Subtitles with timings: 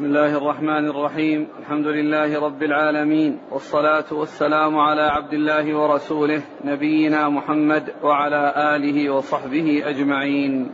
[0.00, 1.48] بسم الله الرحمن الرحيم.
[1.60, 3.38] الحمد لله رب العالمين.
[3.52, 10.72] والصلاة والسلام على عبد الله ورسوله نبينا محمد وعلى آله وصحبه أجمعين.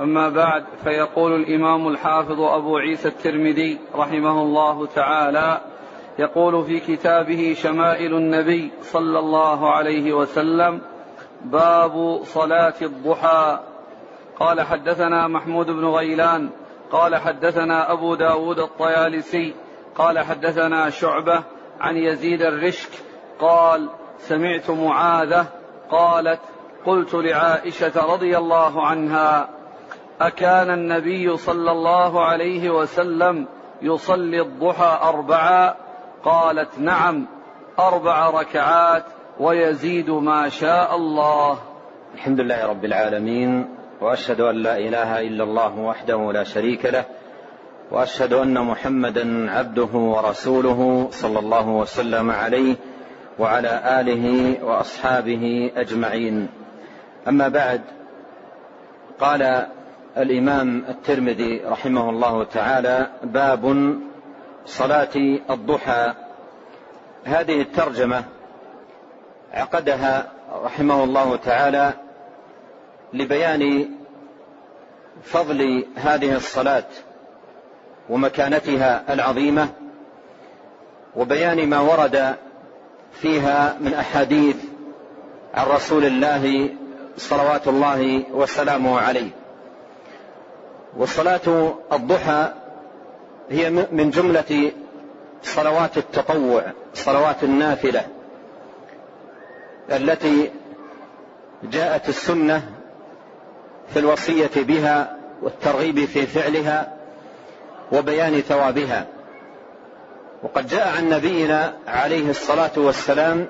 [0.00, 5.60] أما بعد فيقول الإمام الحافظ أبو عيسى الترمذي رحمه الله تعالى
[6.18, 10.80] يقول في كتابه شمائل النبي صلى الله عليه وسلم
[11.44, 13.60] باب صلاة الضحى.
[14.38, 16.50] قال حدثنا محمود بن غيلان
[16.92, 19.54] قال حدثنا أبو داود الطيالسي
[19.96, 21.44] قال حدثنا شعبة
[21.80, 22.90] عن يزيد الرشك
[23.40, 25.46] قال سمعت معاذة
[25.90, 26.40] قالت
[26.86, 29.48] قلت لعائشة رضي الله عنها
[30.20, 33.46] أكان النبي صلى الله عليه وسلم
[33.82, 35.74] يصلي الضحى أربعا
[36.24, 37.26] قالت نعم
[37.78, 39.04] أربع ركعات
[39.40, 41.58] ويزيد ما شاء الله.
[42.14, 47.04] الحمد لله رب العالمين وأشهد أن لا إله إلا الله وحده لا شريك له
[47.90, 52.76] وأشهد أن محمدا عبده ورسوله صلى الله وسلم عليه
[53.38, 56.48] وعلى آله وأصحابه أجمعين.
[57.28, 57.80] أما بعد
[59.20, 59.66] قال
[60.16, 63.94] الإمام الترمذي رحمه الله تعالى باب
[64.66, 65.16] صلاة
[65.50, 66.12] الضحى.
[67.24, 68.24] هذه الترجمة
[69.52, 70.32] عقدها
[70.64, 71.92] رحمه الله تعالى
[73.12, 73.88] لبيان
[75.22, 76.84] فضل هذه الصلاة
[78.10, 79.68] ومكانتها العظيمة
[81.16, 82.34] وبيان ما ورد
[83.12, 84.56] فيها من أحاديث
[85.54, 86.68] عن رسول الله
[87.16, 89.30] صلوات الله وسلامه عليه.
[90.96, 92.52] وصلاه الضحى
[93.50, 94.72] هي من جملة
[95.42, 96.62] صلوات التطوع
[96.94, 98.06] صلوات النافلة
[99.90, 100.50] التي
[101.62, 102.75] جاءت السنة
[103.92, 106.92] في الوصية بها والترغيب في فعلها
[107.92, 109.06] وبيان ثوابها.
[110.42, 113.46] وقد جاء عن نبينا عليه الصلاة والسلام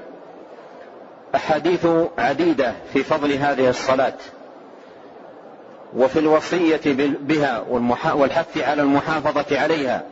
[1.35, 1.87] أحاديث
[2.19, 4.15] عديدة في فضل هذه الصلاة.
[5.97, 6.81] وفي الوصية
[7.21, 7.65] بها
[8.15, 10.03] والحث على المحافظة عليها.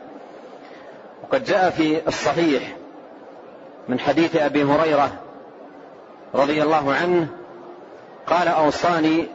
[1.23, 2.75] وقد جاء في الصحيح
[3.87, 5.11] من حديث أبي هريرة
[6.35, 7.27] رضي الله عنه
[8.27, 9.27] قال أوصاني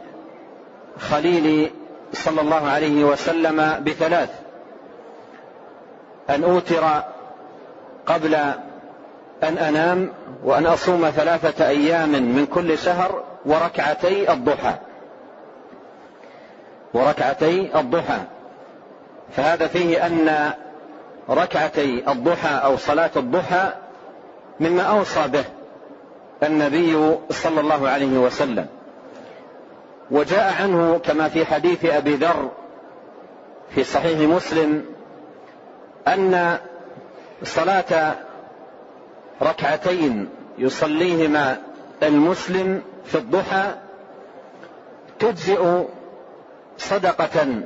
[0.99, 1.71] خليلي
[2.13, 4.29] صلى الله عليه وسلم بثلاث.
[6.29, 7.03] أن أوتر
[8.05, 8.35] قبل
[9.43, 10.09] أن أنام
[10.43, 14.73] وأن أصوم ثلاثة أيام من كل شهر وركعتي الضحى.
[16.93, 18.19] وركعتي الضحى.
[19.35, 20.51] فهذا فيه أن
[21.29, 23.73] ركعتي الضحى أو صلاة الضحى
[24.59, 25.43] مما أوصى به
[26.43, 28.67] النبي صلى الله عليه وسلم.
[30.11, 32.51] وجاء عنه كما في حديث أبي ذر
[33.75, 34.85] في صحيح مسلم
[36.07, 36.57] أن
[37.43, 38.15] صلاة
[39.41, 41.57] ركعتين يصليهما
[42.03, 43.75] المسلم في الضحى
[45.19, 45.83] تجزئ
[46.77, 47.63] صدقة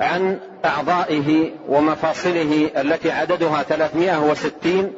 [0.00, 4.92] عن أعضائه ومفاصله التي عددها ثلاثمائة وستين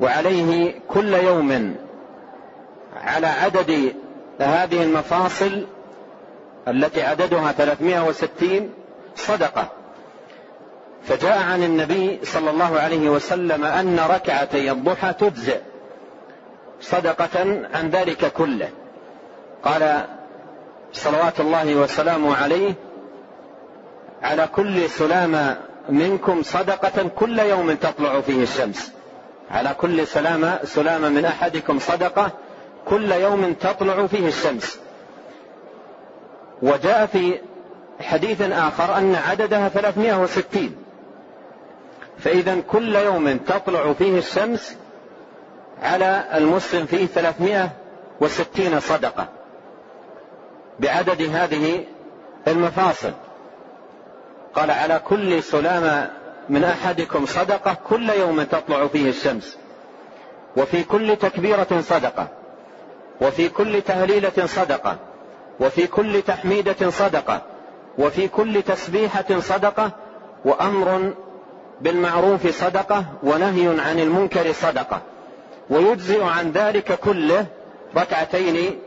[0.00, 1.76] وعليه كل يوم
[2.96, 3.94] على عدد
[4.40, 5.66] هذه المفاصل
[6.68, 8.70] التي عددها 360
[9.16, 9.68] صدقة.
[11.04, 15.60] فجاء عن النبي صلى الله عليه وسلم أن ركعتي الضحى تجزئ
[16.80, 17.40] صدقة
[17.74, 18.68] عن ذلك كله.
[19.64, 20.04] قال
[20.92, 22.74] صلوات الله وسلامه عليه
[24.22, 25.56] على كل سلامة
[25.88, 28.92] منكم صدقة كل يوم تطلع فيه الشمس.
[29.50, 32.30] على كل سلامة سلامة من أحدكم صدقة
[32.88, 34.80] كل يوم تطلع فيه الشمس.
[36.62, 37.38] وجاء في
[38.00, 40.76] حديث آخر أن عددها 360
[42.18, 44.76] فإذا كل يوم تطلع فيه الشمس
[45.82, 49.28] على المسلم فيه 360 صدقة
[50.80, 51.84] بعدد هذه
[52.48, 53.12] المفاصل.
[54.54, 56.10] قال على كل سلامة
[56.48, 59.58] من أحدكم صدقة كل يوم تطلع فيه الشمس.
[60.56, 62.28] وفي كل تكبيرة صدقة.
[63.20, 64.96] وفي كل تهليلة صدقة
[65.60, 67.42] وفي كل تحميدة صدقة
[67.98, 69.90] وفي كل تسبيحة صدقة
[70.44, 71.12] وأمر
[71.80, 75.00] بالمعروف صدقة ونهي عن المنكر صدقة.
[75.70, 77.46] ويجزئ عن ذلك كله
[77.96, 78.78] ركعتين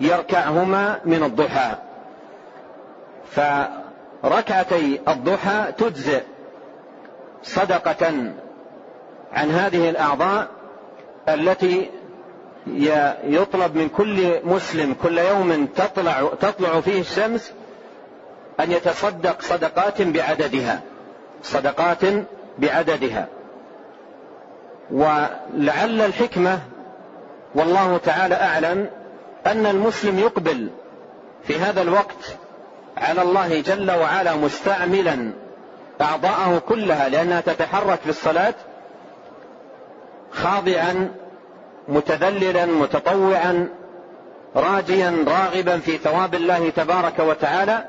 [0.00, 1.74] يركعهما من الضحى.
[4.22, 6.22] فركعتي الضحى تجزئ
[7.42, 8.06] صدقة
[9.32, 10.48] عن هذه الأعضاء
[11.28, 11.90] التي
[13.24, 17.52] يطلب من كل مسلم كل يوم تطلع تطلع فيه الشمس
[18.60, 20.80] أن يتصدق صدقات بعددها.
[21.42, 22.00] صدقات
[22.58, 23.28] بعددها.
[24.90, 26.58] ولعل الحكمة
[27.54, 28.90] والله تعالى أعلم
[29.46, 30.70] أن المسلم يقبل
[31.44, 32.36] في هذا الوقت
[32.96, 35.30] على الله جل وعلا مستعملا
[36.00, 38.54] أعضاءه كلها لأنها تتحرك في الصلاة
[40.32, 41.08] خاضعا
[41.88, 43.68] متذللا متطوعا
[44.56, 47.84] راجيا راغبا في ثواب الله تبارك وتعالى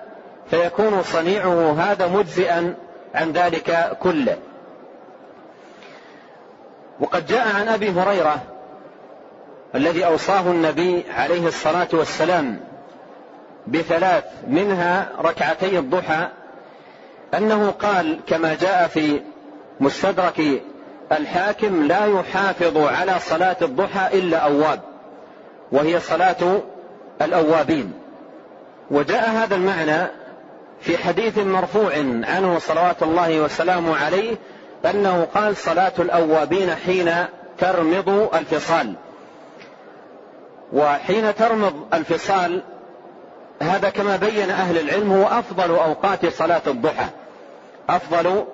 [0.50, 2.75] فيكون صنيعه هذا مجزئا
[3.16, 4.38] عن ذلك كله.
[7.00, 8.42] وقد جاء عن أبي هريرة
[9.75, 12.60] الذي أوصاه النبي عليه الصلاة والسلام
[13.68, 16.28] بثلاث منها ركعتي الضحى
[17.34, 19.22] أنه قال كما جاء في
[19.80, 20.42] مستدرك
[21.12, 24.80] الحاكم لا يحافظ على صلاة الضحى إلا أواب
[25.72, 26.62] وهي صلاة
[27.22, 27.94] الأوابين.
[28.92, 30.08] وجاء هذا المعنى
[30.82, 31.92] في حديث مرفوع
[32.24, 34.36] عنه صلوات الله وسلامه عليه
[34.86, 37.12] أنه قال صلاة الأوابين حين
[37.58, 38.94] ترمض الفصال.
[40.74, 42.64] وحين ترمض الفصال
[43.62, 47.06] هذا كما بين أهل العلم هو أفضل أوقات صلاة الضحى
[47.90, 48.46] أفضل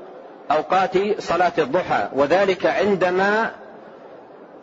[0.51, 3.51] أوقات صلاة الضحى وذلك عندما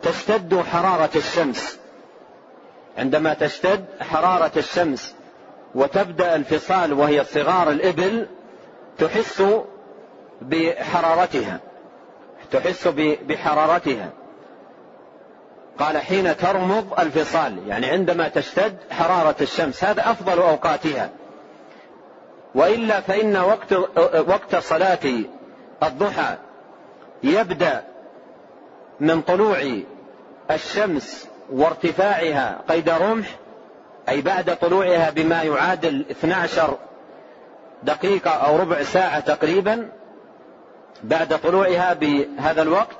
[0.01, 1.79] تشتد حرارة الشمس.
[2.97, 5.15] عندما تشتد حرارة الشمس
[5.75, 8.27] وتبدأ الفصال وهي صغار الإبل
[8.97, 9.43] تحس
[10.41, 11.59] بحرارتها.
[12.51, 12.87] تحس
[13.27, 14.09] بحرارتها.
[15.79, 19.83] قال حين ترمض الفصال يعني عندما تشتد حرارة الشمس.
[19.83, 21.09] هذا أفضل أوقاتها.
[22.55, 23.73] وإلا فإن وقت
[24.27, 24.99] وقت صلاة
[25.83, 26.37] الضحى
[27.23, 27.83] يبدأ
[28.99, 29.57] من طلوع
[30.51, 33.27] الشمس وارتفاعها قيد رمح
[34.09, 36.77] أي بعد طلوعها بما يعادل 12
[37.83, 39.89] دقيقة أو ربع ساعة تقريبا
[41.03, 42.97] بعد طلوعها بهذا الوقت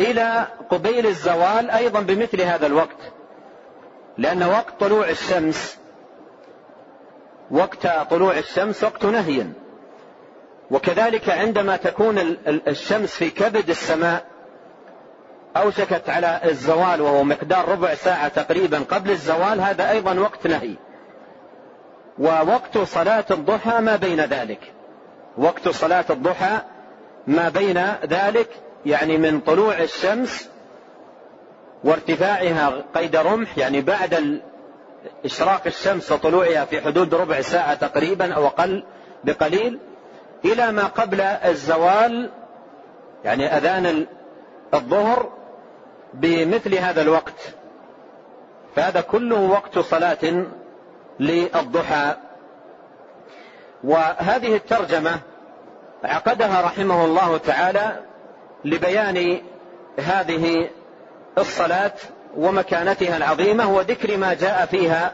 [0.00, 3.12] إلى قبيل الزوال أيضا بمثل هذا الوقت
[4.18, 5.78] لأن وقت طلوع الشمس
[7.50, 9.46] وقت طلوع الشمس وقت نهي.
[10.70, 14.24] وكذلك عندما تكون الشمس في كبد السماء
[15.56, 20.74] أوشكت على الزوال وهو مقدار ربع ساعة تقريبا قبل الزوال هذا أيضا وقت نهي.
[22.18, 24.72] ووقت صلاة الضحى ما بين ذلك.
[25.38, 26.58] وقت صلاة الضحى
[27.26, 28.48] ما بين ذلك
[28.86, 30.48] يعني من طلوع الشمس
[31.84, 34.40] وارتفاعها قيد رمح يعني بعد
[35.24, 38.84] إشراق الشمس وطلوعها في حدود ربع ساعة تقريبا أو أقل
[39.24, 39.78] بقليل.
[40.44, 42.30] إلى ما قبل الزوال
[43.24, 44.06] يعني أذان
[44.74, 45.32] الظهر
[46.14, 47.54] بمثل هذا الوقت
[48.76, 50.44] فهذا كله وقت صلاة
[51.20, 52.16] للضحى
[53.84, 55.20] وهذه الترجمة
[56.04, 58.00] عقدها رحمه الله تعالى
[58.64, 59.40] لبيان
[59.98, 60.70] هذه
[61.38, 61.92] الصلاة
[62.36, 65.12] ومكانتها العظيمة وذكر ما جاء فيها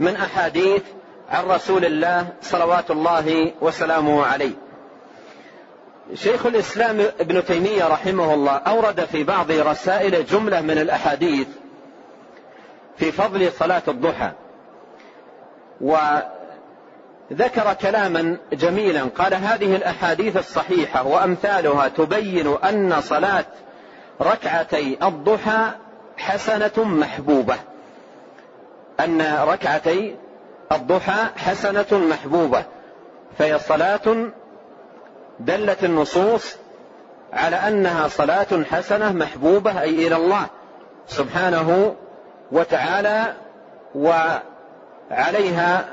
[0.00, 0.82] من أحاديث
[1.30, 4.52] عن رسول الله صلوات الله وسلامه عليه.
[6.14, 11.46] شيخ الإسلام ابن تيمية رحمه الله أورد في بعض رسائل جملة من الأحاديث
[12.96, 14.30] في فضل صلاة الضحى.
[15.80, 15.96] و
[17.32, 23.44] ذكر كلاما جميلا قال هذه الأحاديث الصحيحة وأمثالها تبين أن صلاة
[24.20, 25.70] ركعتي الضحى
[26.16, 27.54] حسنة محبوبة
[29.00, 30.16] أن ركعتي
[30.72, 32.64] الضحى حسنة محبوبة
[33.38, 34.30] فهي صلاة
[35.40, 36.56] دلت النصوص
[37.32, 40.46] على أنها صلاة حسنة محبوبة أي إلى الله
[41.08, 41.94] سبحانه
[42.52, 43.34] وتعالى
[43.94, 45.84] وعليها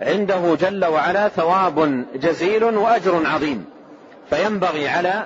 [0.00, 3.64] عنده جل وعلا ثواب جزيل وأجر عظيم.
[4.30, 5.24] فينبغي على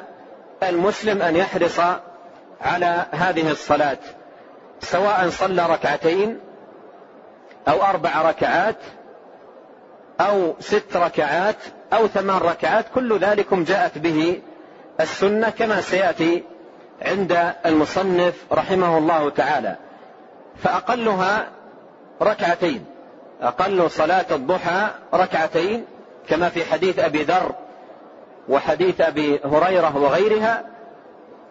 [0.63, 1.81] المسلم أن يحرص
[2.61, 3.99] على هذه الصلاة
[4.81, 6.41] سواء صلى ركعتين
[7.69, 8.77] أو أربع ركعات
[10.21, 11.57] أو ست ركعات
[11.97, 14.41] أو ثمان ركعات كل ذلكم جاءت به
[15.01, 16.43] السنة كما سيأتي
[17.03, 19.77] عند المصنف رحمه الله تعالى.
[20.57, 21.49] فأقلها
[22.23, 22.85] ركعتين
[23.43, 25.85] أقل صلاة الضحى ركعتين
[26.29, 27.55] كما في حديث أبي ذر
[28.49, 30.65] وحديث أبي هريرة وغيرها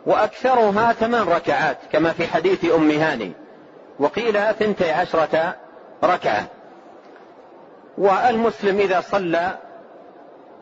[0.05, 3.31] وأكثرها ثمان ركعات كما في حديث أم هاني
[3.99, 5.55] وقيل ثنتي عشرة
[6.03, 6.47] ركعة.
[7.97, 9.57] والمسلم إذا صلى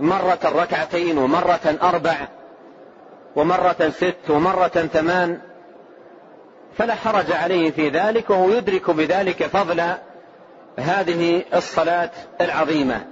[0.02, 2.16] مرة ركعتين ومرة أربع
[3.36, 5.40] ومرة ست ومرة ثمان
[6.78, 9.84] فلا حرج عليه في ذلك وهو يدرك بذلك فضل
[10.80, 12.10] هذه الصلاة
[12.42, 13.06] العظيمة.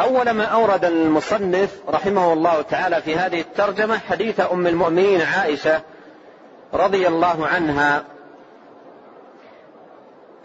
[0.00, 5.80] أول ما أورد المصنف رحمه الله تعالى في هذه الترجمة حديث أم المؤمنين عائشة
[6.74, 8.04] رضي الله عنها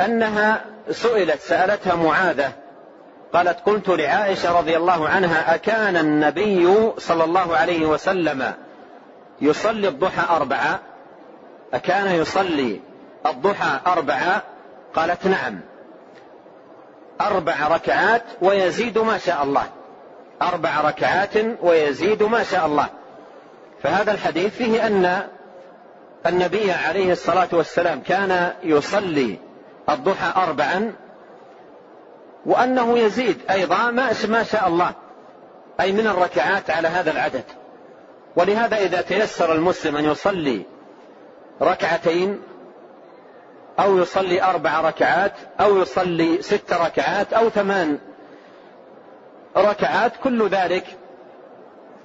[0.02, 2.52] أنها سئلت سألتها معاذة
[3.36, 8.54] قالت قلت لعائشة رضي الله عنها أكان النبي صلى الله عليه وسلم
[9.42, 10.80] يصلي الضحى أربعة؟
[11.74, 12.82] أكان يصلي
[13.26, 14.44] الضحى أربعة؟
[14.94, 15.60] قالت نعم.
[17.22, 19.66] أربع ركعات ويزيد ما شاء الله.
[20.42, 22.88] أربع ركعات ويزيد ما شاء الله.
[23.84, 25.28] فهذا الحديث فيه أن
[26.26, 29.40] النبي عليه الصلاة والسلام كان يصلي
[29.90, 30.94] الضحى أربعا
[32.46, 33.92] وأنه يزيد أيضا
[34.28, 34.94] ما شاء الله.
[35.80, 37.44] أي من الركعات على هذا العدد.
[38.36, 40.62] ولهذا إذا تيسر المسلم أن يصلي
[41.62, 42.42] ركعتين
[43.80, 48.00] أو يصلي أربع ركعات أو يصلي ست ركعات أو ثمان
[49.58, 50.86] ركعات كل ذلك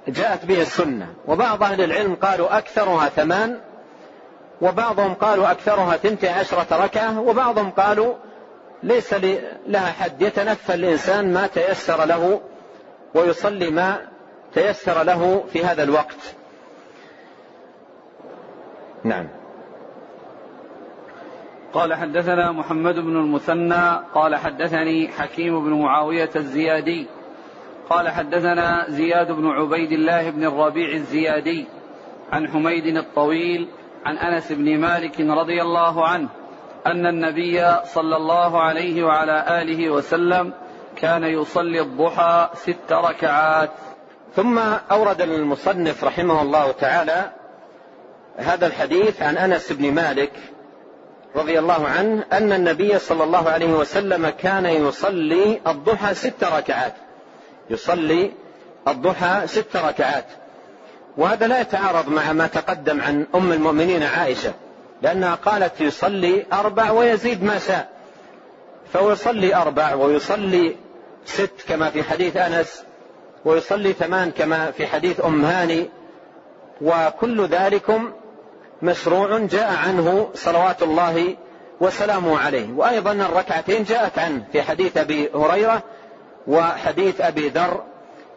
[0.07, 1.07] جاءت به السنة.
[1.27, 3.59] وبعض أهل العلم قالوا أكثرها ثمان
[4.61, 8.13] وبعضهم قالوا أكثرها ثنتي عشرة ركعة وبعضهم قالوا
[8.83, 9.13] ليس
[9.67, 10.21] لها حد.
[10.21, 12.41] يتنفل الإنسان ما تيسر له
[13.15, 13.97] ويصلي ما
[14.53, 16.35] تيسر له في هذا الوقت.
[19.03, 19.27] نعم.
[21.73, 27.07] قال حدثنا محمد بن المثنى قال حدثني حكيم بن معاوية الزيادي.
[27.89, 31.65] قال حدثنا زياد بن عبيد الله بن الربيع الزيادي
[32.31, 33.67] عن حميد الطويل
[34.05, 36.29] عن أنس بن مالك رضي الله عنه
[36.85, 40.53] أن النبي صلى الله عليه وعلى آله وسلم
[40.95, 43.71] كان يصلي الضحى ست ركعات.
[44.35, 44.59] ثم
[44.91, 47.31] أورد المصنف رحمه الله تعالى
[48.37, 50.31] هذا الحديث عن أنس بن مالك
[51.35, 56.93] رضي الله عنه أن النبي صلى الله عليه وسلم كان يصلي الضحى ست ركعات.
[57.69, 58.31] يصلي
[58.87, 60.25] الضحى ست ركعات.
[61.17, 64.53] وهذا لا يتعارض مع ما تقدم عن أم المؤمنين عائشة.
[65.01, 67.89] لأنها قالت يصلي أربع ويزيد ما شاء.
[68.93, 70.75] فهو يصلي أربع ويصلي
[71.25, 72.83] ست كما في حديث أنس
[73.45, 75.89] ويصلي ثمان كما في حديث أم هاني.
[76.81, 78.11] وكل ذلكم
[78.81, 81.35] مشروع جاء عنه صلوات الله
[81.79, 82.73] وسلامه عليه.
[82.73, 85.83] وأيضا الركعتين جاءت عنه في حديث أبي هريرة
[86.47, 87.83] وحديث أبي ذر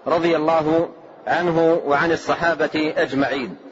[0.07, 0.89] رضي الله
[1.27, 3.64] عنه وعن الصحابة أجمعين.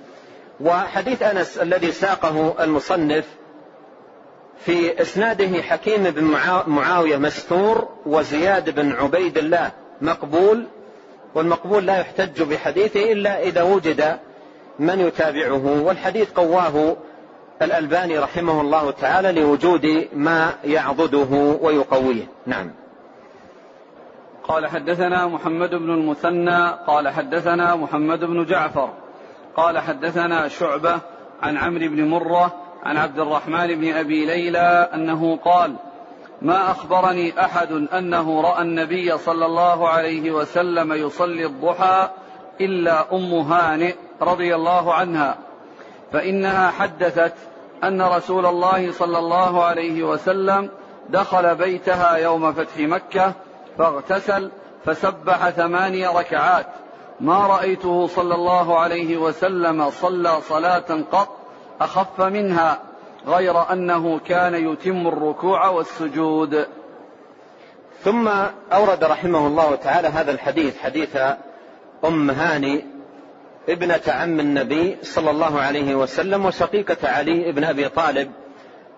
[0.63, 3.25] وحديث أنس الذي ساقه المصنف
[4.59, 6.25] في إسناده حكيم بن
[6.67, 10.67] معاوية مستور وزياد بن عبيد الله مقبول
[11.35, 14.19] والمقبول لا يحتج بحديثه إلا إذا وجد
[14.79, 16.97] من يتابعه والحديث قواه
[17.63, 22.27] الألباني رحمه الله تعالى لوجود ما يعضده ويقويه.
[22.47, 22.71] نعم.
[24.45, 28.91] قال حدثنا محمد بن المثنى قال حدثنا محمد بن جعفر
[29.57, 31.01] قال حدثنا شعبة
[31.43, 35.75] عن عمرو بن مرة عن عبد الرحمن بن أبي ليلى أنه قال
[36.43, 42.09] ما أخبرني أحد أنه رأى النبي صلى الله عليه وسلم يصلي الضحى
[42.61, 45.39] إلا أم هانئ رضي الله عنها
[46.13, 47.35] فإنها حدثت
[47.85, 50.71] أن رسول الله صلى الله عليه وسلم
[51.09, 53.33] دخل بيتها يوم فتح مكة
[53.79, 54.51] فاغتسل
[54.85, 56.67] فسبح ثماني ركعات
[57.23, 61.29] ما رأيته صلى الله عليه وسلم صلى صلاة قط
[61.81, 62.79] أخف منها
[63.27, 66.67] غير أنه كان يتم الركوع والسجود.
[68.05, 68.29] ثم
[68.73, 71.17] أورد رحمه الله تعالى هذا الحديث حديث
[72.05, 72.85] أم هاني
[73.69, 78.33] ابنة عم النبي صلى الله عليه وسلم وشقيقة علي بن أبي طالب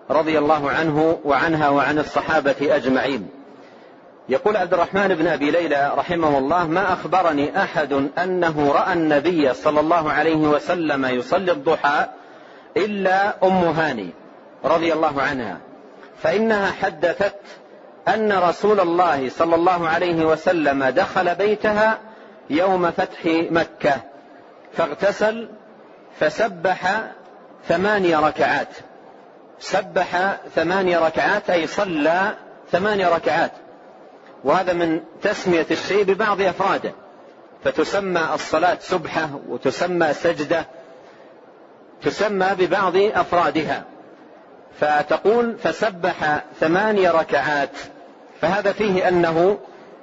[0.09, 3.29] رضي الله عنه وعنها وعن الصحابة أجمعين.
[4.29, 9.79] يقول عبد الرحمن بن أبي ليلى رحمه الله ما أخبرني أحد أنه رأى النبي صلى
[9.79, 12.05] الله عليه وسلم يصلي الضحى
[12.77, 14.09] إلا أم هاني
[14.63, 15.57] رضي الله عنها
[16.21, 17.35] فإنها حدثت
[18.07, 21.97] أن رسول الله صلى الله عليه وسلم دخل بيتها
[22.49, 23.95] يوم فتح مكة
[24.73, 25.49] فاغتسل
[26.19, 27.01] فسبح
[27.67, 28.69] ثماني ركعات
[29.59, 32.33] سبح ثماني ركعات أي صلى
[32.71, 33.51] ثماني ركعات
[34.45, 36.91] وهذا من تسمية الشيء ببعض أفراده.
[37.63, 40.65] فتسمى الصلاة سبحة وتسمى سجدة
[42.01, 43.83] تسمى ببعض أفرادها.
[44.79, 47.69] فتقول فسبح ثماني ركعات.
[48.41, 49.57] فهذا فيه أنه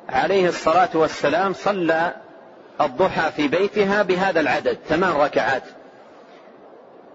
[0.08, 2.14] عليه الصلاة والسلام صلى
[2.80, 5.62] الضحى في بيتها بهذا العدد ثمان ركعات.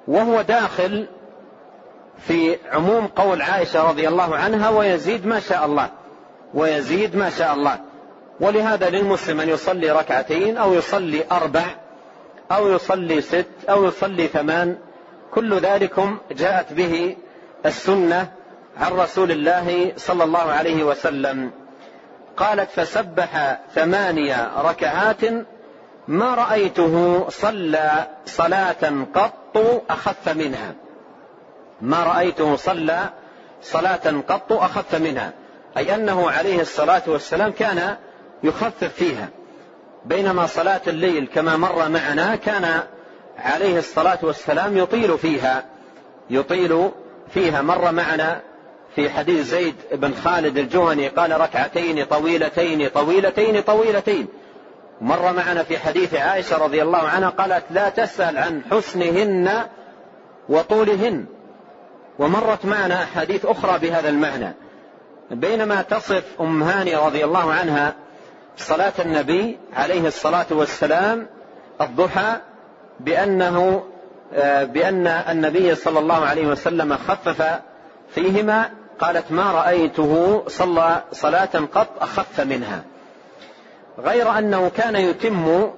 [0.08, 1.08] وهو داخل
[2.28, 5.90] في عموم قول عائشة رضي الله عنها ويزيد ما شاء الله.
[6.54, 7.80] ويزيد ما شاء الله.
[8.40, 11.66] ولهذا للمسلم أن يصلي ركعتين أو يصلي أربع
[12.52, 14.78] أو يصلي ست أو يصلي ثمان.
[15.32, 17.16] كل ذلكم جاءت به
[17.66, 18.32] السنة
[18.78, 21.52] عن رسول الله صلى الله عليه وسلم.
[22.38, 25.22] قالت فسبح ثمانية ركعات
[26.08, 30.74] ما رأيته صلى صلاة قط أخف منها.
[31.82, 33.10] ما رأيته صلى
[33.62, 35.34] صلاة قط أخف منها.
[35.78, 37.96] أي أنه عليه الصلاة والسلام كان
[38.44, 39.30] يخفف فيها.
[40.06, 42.84] بينما صلاة الليل كما مر معنا كان
[43.38, 45.66] عليه الصلاة والسلام يطيل فيها
[46.30, 46.90] يطيل
[47.34, 47.62] فيها.
[47.62, 48.42] مر معنا
[48.96, 54.28] في حديث زيد بن خالد الجهني قال ركعتين طويلتين طويلتين طويلتين.
[55.02, 59.64] مر معنا في حديث عائشة رضي الله عنها قالت لا تسأل عن حسنهن
[60.50, 61.26] وطولهن.
[62.20, 64.54] ومرت معنا أحاديث أخرى بهذا المعنى.
[65.32, 67.94] بينما تصف أم هاني رضي الله عنها
[68.58, 71.28] صلاة النبي عليه الصلاة والسلام
[71.82, 72.38] الضحى
[73.00, 73.84] بأنه
[74.34, 77.60] آه، بأن النبي صلى الله عليه وسلم خفف
[78.10, 78.70] فيهما
[79.00, 82.84] قالت ما رأيته صلى صلاة قط أخف منها.
[84.00, 85.72] غير أنه كان يتم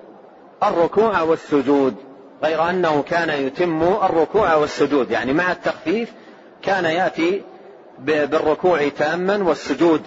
[0.63, 1.95] الركوع والسجود
[2.43, 6.13] غير أنه كان يتم الركوع والسجود يعني مع التخفيف
[6.61, 7.43] كان يأتي
[7.99, 10.01] بالركوع تاما والسجود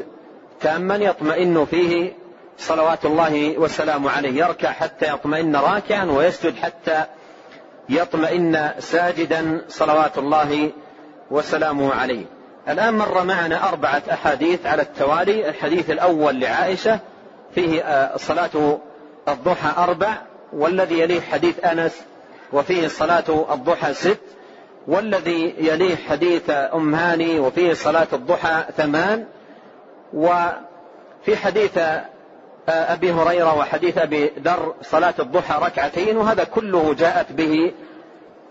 [0.61, 2.13] تاما يطمئن فيه
[2.59, 4.45] صلوات الله والسلام عليه.
[4.45, 7.05] يركع حتى يطمئن راكعا ويسجد حتى
[7.89, 10.71] يطمئن ساجدا صلوات الله
[11.31, 12.25] وسلامه عليه.
[12.69, 15.49] الآن مر معنا أربعة أحاديث على التوالي.
[15.49, 16.99] الحديث الأول لعائشة
[17.55, 18.79] فيه آه، صلاة
[19.29, 20.17] الضحى أربع
[20.53, 22.03] والذي يليه حديث أنس
[22.53, 24.21] وفيه صلاة الضحى ست.
[24.87, 29.27] والذي يليه حديث أم هاني وفيه صلاة الضحى ثمان
[30.15, 32.05] وفي حديث آه،
[32.69, 37.73] أبي هريرة وحديث أبي ذر صلاة الضحى ركعتين وهذا كله جاءت به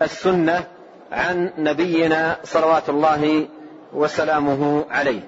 [0.02, 0.64] السنة
[1.12, 3.48] عن نبينا صلوات الله
[3.92, 5.20] وسلامه عليه.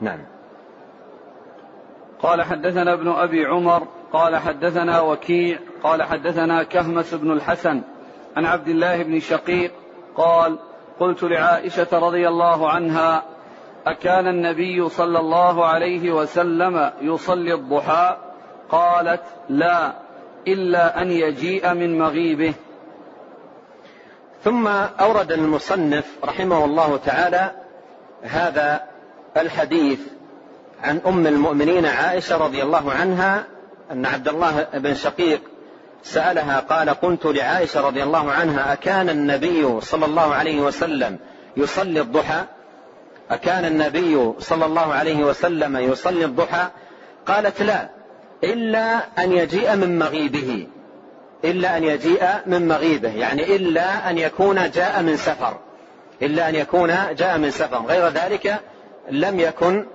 [0.00, 0.18] نعم.
[2.18, 7.82] قال حدثنا ابن أبي عمر قال حدثنا وكيع قال حدثنا كهمس بن الحسن
[8.36, 9.72] عن عبد الله بن شقيق
[10.16, 10.58] قال
[11.00, 13.22] قلت لعائشة رضي الله عنها
[13.86, 18.16] أكان النبي صلى الله عليه وسلم يصلي الضحى؟
[18.70, 19.92] قالت لا
[20.48, 22.54] إلا أن يجيء من مغيبه.
[24.44, 24.68] ثم
[25.00, 27.50] أورد المصنف رحمه الله تعالى
[28.22, 28.80] هذا
[29.36, 30.00] الحديث
[30.82, 33.44] عن أم المؤمنين عائشة رضي الله عنها
[33.90, 35.40] أن عبد الله بن شقيق
[36.04, 41.18] سألها قال قلت لعائشة رضي الله عنها أكان النبي صلى الله عليه وسلم
[41.56, 42.44] يصلي الضحى؟
[43.30, 46.66] أكان النبي صلى الله عليه وسلم يصلي الضحى؟
[47.26, 47.88] قالت لا
[48.44, 50.66] إلا أن يجيء من مغيبه
[51.44, 55.56] إلا أن يجيء من مغيبه يعني إلا أن يكون جاء من سفر
[56.22, 58.60] إلا أن يكون جاء من سفر غير ذلك
[59.10, 59.86] لم يكن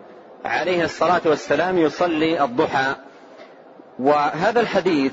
[0.46, 2.96] عليه الصلاة والسلام يصلي الضحى.
[4.00, 5.12] وهذا الحديث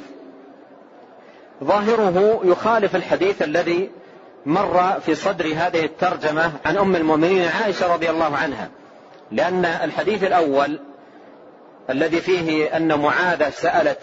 [1.65, 3.91] ظاهره يخالف الحديث الذي
[4.47, 8.69] مر في صدر هذه الترجمة عن أم المؤمنين عائشة رضي الله عنها.
[9.33, 10.79] لأن الحديث الأول
[11.91, 13.99] الذي فيه أن معاذة سألت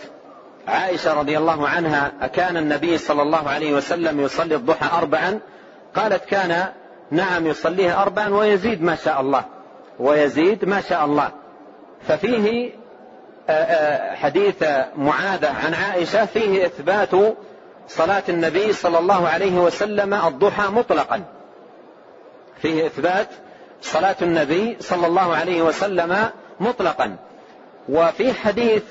[0.68, 5.40] عائشة رضي الله عنها أكان النبي صلى الله عليه وسلم يصلي الضحى أربعا؟
[5.96, 6.66] قالت كان
[7.12, 9.46] نعم يصليها أربعا ويزيد ما شاء الله.
[10.00, 11.32] ويزيد ما شاء الله.
[12.08, 12.72] ففيه
[14.16, 14.64] حديث
[14.96, 17.10] معاذة عن عائشة فيه إثبات
[17.88, 21.24] صلاة النبي صلى الله عليه وسلم الضحى مطلقا.
[22.62, 23.28] فيه إثبات
[23.82, 26.30] صلاة النبي صلى الله عليه وسلم
[26.60, 27.16] مطلقا.
[27.90, 28.84] وفي حديث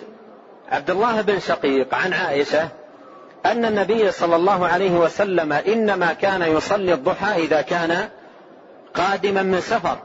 [0.72, 2.68] عبد الله بن شقيق عن عائشة
[3.46, 8.08] أن النبي صلى الله عليه وسلم إنما كان يصلي الضحى إذا كان
[8.94, 9.98] قادما من سفر.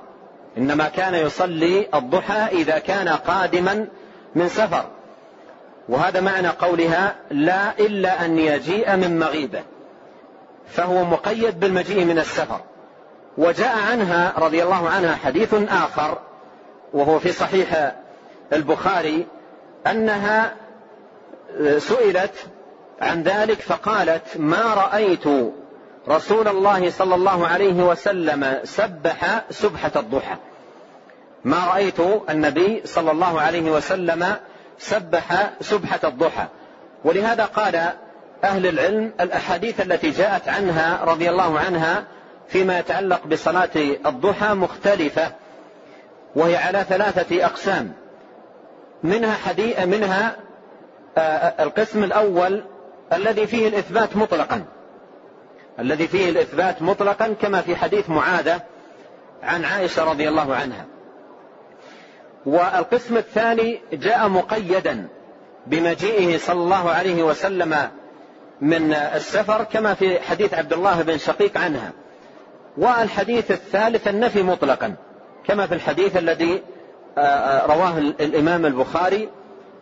[0.57, 3.87] إنما كان يصلي الضحى إذا كان قادما
[4.35, 4.85] من سفر.
[5.89, 9.63] وهذا معنى قولها لا إلا أن يجيء من مغيبة.
[10.67, 12.61] فهو مقيد بالمجيء من السفر.
[13.37, 16.17] وجاء عنها رضي الله عنها حديث آخر
[16.93, 17.95] وهو في صحيح
[18.53, 19.27] البخاري
[19.87, 20.53] أنها
[21.77, 22.33] سئلت
[23.01, 25.27] عن ذلك فقالت ما رأيت
[26.09, 30.35] رسول الله صلى الله عليه وسلم سبح سبحة الضحى.
[31.43, 34.35] ما رأيت النبي صلى الله عليه وسلم
[34.79, 36.45] سبح سبحة الضحى.
[37.03, 37.75] ولهذا قال
[38.43, 42.03] أهل العلم الأحاديث التي جاءت عنها رضي الله عنها
[42.47, 43.69] فيما يتعلق بصلاة
[44.05, 45.31] الضحى مختلفة
[46.35, 47.93] وهي على ثلاثة أقسام.
[49.03, 50.35] منها حديث منها
[51.17, 52.63] آه، القسم الأول
[53.13, 54.65] الذي فيه الإثبات مطلقا.
[55.79, 58.61] الذي فيه الإثبات مطلقا كما في حديث معاذة
[59.43, 60.85] عن عائشة رضي الله عنها.
[62.47, 65.07] والقسم الثاني جاء مقيدا
[65.67, 67.89] بمجيئه صلى الله عليه وسلم
[68.61, 71.91] من السفر كما في حديث عبد الله بن شقيق عنها.
[72.77, 74.95] والحديث الثالث النفي مطلقا
[75.45, 76.61] كما في الحديث الذي
[77.17, 79.29] آه، آه، رواه الإمام البخاري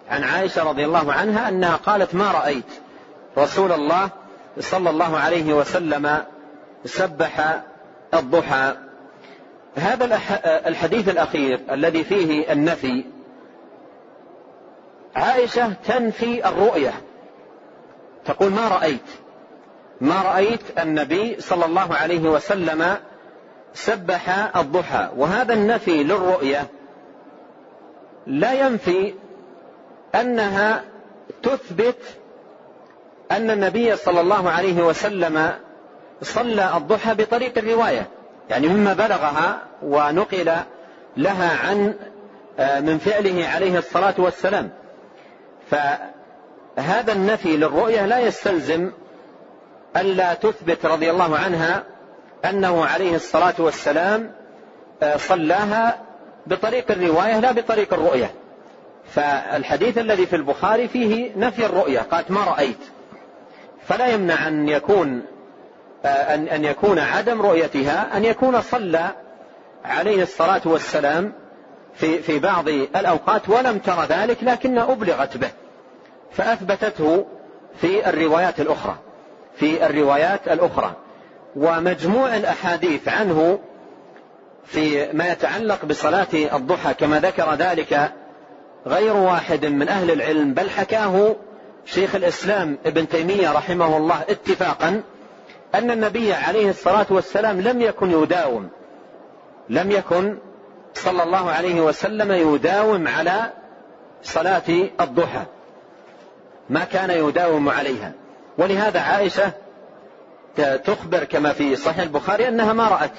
[0.10, 2.66] عن عائشة رضي الله عنها أنها قالت ما رأيت
[3.38, 4.10] رسول الله
[4.60, 6.18] صلى الله عليه وسلم
[6.86, 7.62] سبح
[8.14, 8.74] الضحى
[9.76, 10.20] هذا
[10.68, 13.06] الحديث الأخير الذي فيه النفي.
[15.16, 16.94] عائشة تنفي الرؤية.
[18.26, 19.10] تقول ما رأيت؟
[20.02, 22.98] ما رأيت النبي صلى الله عليه وسلم
[23.74, 25.10] سبح الضحى.
[25.18, 26.68] وهذا النفي للرؤية
[28.28, 29.14] لا ينفي
[30.16, 30.84] أنها
[31.44, 32.00] تثبت
[33.32, 35.54] أن النبي صلى الله عليه وسلم
[36.22, 38.08] صلى الضحى بطريق الرواية.
[38.50, 40.52] يعني مما بلغها ونقل
[41.18, 41.94] لها عن
[42.60, 44.70] آه، من فعله عليه الصلاة والسلام.
[45.72, 48.92] فهذا النفي للرؤية لا يستلزم
[49.98, 51.84] ألا تثبت رضي الله عنها
[52.46, 54.32] أنه عليه الصلاة والسلام
[55.04, 56.00] آه، صلاها
[56.48, 58.32] بطريق الرواية لا بطريق الرؤية.
[59.10, 62.80] فالحديث الذي في البخاري فيه نفي الرؤية قالت ما رأيت؟
[63.88, 65.22] فلا يمنع أن يكون
[66.06, 69.10] أن أن يكون عدم رؤيتها أن يكون صلى
[69.86, 71.34] عليه الصلاة والسلام
[71.96, 75.50] في في بعض الأوقات ولم تر ذلك لكنها أبلغت به
[76.32, 77.26] فأثبتته
[77.82, 78.96] في الروايات الأخرى
[79.56, 80.94] في الروايات الأخرى.
[81.56, 83.60] ومجموع الأحاديث عنه
[84.66, 88.12] في ما يتعلق بصلاة الضحى كما ذكر ذلك
[88.88, 91.36] غير واحد من أهل العلم بل حكاه
[91.86, 95.02] شيخ الإسلام ابن تيمية رحمه الله اتفاقا
[95.76, 98.70] أن النبي عليه الصلاة والسلام لم يكن يداوم.
[99.70, 100.38] لم يكن
[100.94, 103.54] صلى الله عليه وسلم يداوم على
[104.24, 105.44] صلاة الضحى.
[106.70, 108.12] ما كان يداوم عليها.
[108.58, 109.52] ولهذا عائشة
[110.86, 113.12] تخبر كما في صحيح البخاري أنها ما رأت.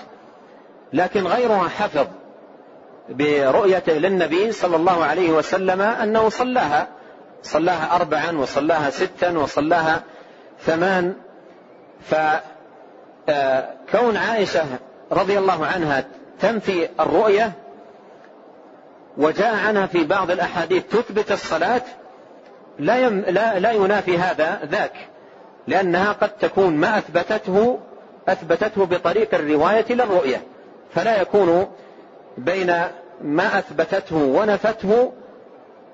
[0.93, 2.07] لكن غيرها حفظ
[3.09, 6.89] برؤيته للنبي صلى الله عليه وسلم أنه صلاها.
[7.43, 10.03] صلاها أربعا وصلاها ستا وصلاها
[10.61, 11.15] ثمان.
[12.07, 14.65] فكون عائشة
[15.13, 16.05] رضي الله عنها
[16.41, 17.53] تنفي الرؤية
[19.19, 21.83] وجاء عنها في بعض الأحاديث تثبت الصلاة
[22.79, 24.93] لا, يم لا, لا ينافي هذا ذاك
[25.67, 27.79] لأنها قد تكون ما أثبتته
[28.29, 30.43] أثبتته بطريق الرواية للرؤية
[30.95, 31.67] فلا يكون
[32.39, 32.73] بين
[33.21, 35.13] ما أثبتته ونفته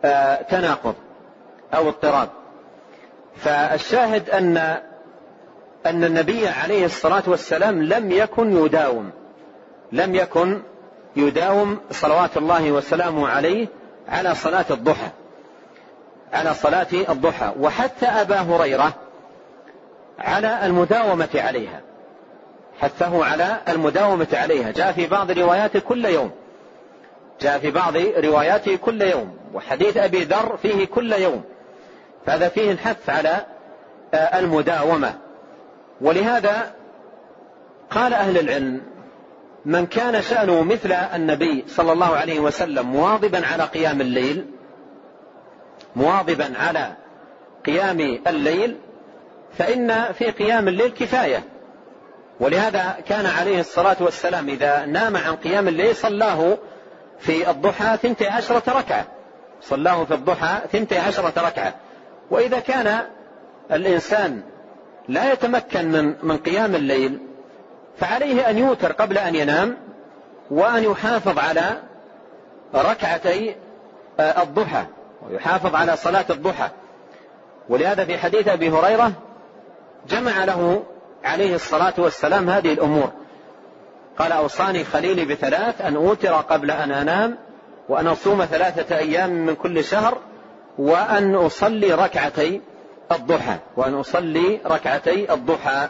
[0.05, 0.95] آه تناقض
[1.75, 2.29] أو اضطراب.
[3.37, 4.77] فالشاهد أن
[5.87, 9.11] أن النبي عليه الصلاة والسلام لم يكن يداوم.
[9.93, 10.63] لم يكن
[11.17, 13.67] يداوم صلوات الله وسلامه عليه
[14.09, 15.09] على صلاة الضحى.
[16.33, 17.53] على صلاة الضحى.
[17.61, 18.93] وحتى أبا هريرة
[20.19, 21.81] على المداومة عليها.
[22.81, 24.71] حثه على المداومة عليها.
[24.71, 26.31] جاء في بعض رواياته كل يوم.
[27.41, 29.37] جاء في بعض رواياته كل يوم.
[29.55, 31.45] وحديث أبي ذر فيه كل يوم.
[32.27, 33.47] فهذا فيه الحث على
[34.15, 35.15] آه، المداومة.
[36.03, 36.73] ولهذا
[37.91, 38.81] قال أهل العلم
[39.65, 44.47] من كان شأنه مثل النبي صلى الله عليه وسلم مواظبا على قيام الليل
[45.97, 46.93] مواظبا على
[47.67, 48.77] قيام الليل
[49.59, 51.43] فإن في قيام الليل كفاية.
[52.41, 56.59] ولهذا كان عليه الصلاة والسلام إذا نام عن قيام الليل صلاه
[57.19, 59.07] في الضحى ثنتي عشرة ركعة.
[59.61, 61.75] صلاه في الضحى ثنتي عشرة ركعة.
[62.31, 63.01] وإذا كان
[63.73, 64.43] الإنسان
[65.09, 67.19] لا يتمكن من من قيام الليل
[67.99, 69.77] فعليه أن يوتر قبل أن ينام
[70.51, 71.83] وأن يحافظ على
[72.75, 73.57] ركعتي
[74.21, 74.85] آه، الضحى
[75.23, 76.69] ويحافظ على صلاة الضحى.
[77.69, 79.13] ولهذا في حديث أبي هريرة
[80.09, 80.83] جمع له
[81.25, 83.11] عليه الصلاة والسلام هذه الأمور.
[84.19, 87.39] قال أوصاني خليلي بثلاث أن أوتر قبل أن أنام
[87.89, 90.19] وأن أصوم ثلاثة أيام من كل شهر
[90.79, 92.61] وأن أصلي ركعتي.
[93.15, 95.89] الضحى وأن أصلي ركعتي الضحى.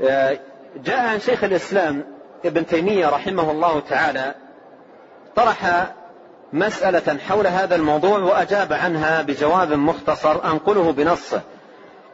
[0.00, 0.38] آه،
[0.76, 2.04] جاء عن شيخ الإسلام
[2.44, 4.34] ابن تيمية رحمه الله تعالى
[5.36, 5.90] طرح
[6.52, 11.40] مسألة حول هذا الموضوع وأجاب عنها بجواب مختصر أنقله بنصه.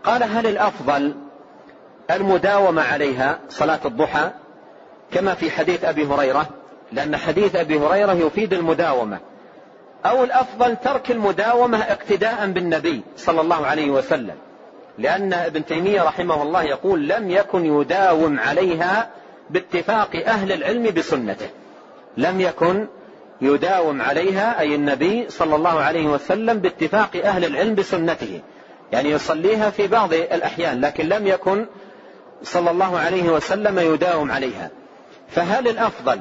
[0.04, 1.14] قال هل الأفضل
[2.10, 4.30] المداومة عليها صلاة الضحى
[5.10, 6.46] كما في حديث أبي هريرة؟
[6.92, 9.18] لأن حديث أبي هريرة يفيد المداومة.
[10.06, 14.34] أو الأفضل ترك المداومة اقتداء بالنبي صلى الله عليه وسلم.
[14.98, 19.10] لأن ابن تيمية رحمه الله يقول لم يكن يداوم عليها
[19.50, 21.48] باتفاق أهل العلم بسنته.
[22.16, 22.86] لم يكن
[23.40, 28.40] يداوم عليها أي النبي صلى الله عليه وسلم باتفاق أهل العلم بسنته.
[28.92, 31.66] يعني يصليها في بعض الأحيان لكن لم يكن
[32.42, 34.70] صلى الله عليه وسلم يداوم عليها.
[35.28, 36.20] فهل الأفضل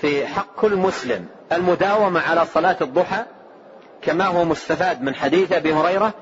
[0.00, 1.26] في حق كل مسلم.
[1.52, 3.24] المداومة على صلاة الضحى
[4.02, 6.14] كما هو مستفاد من حديث أبي هريرة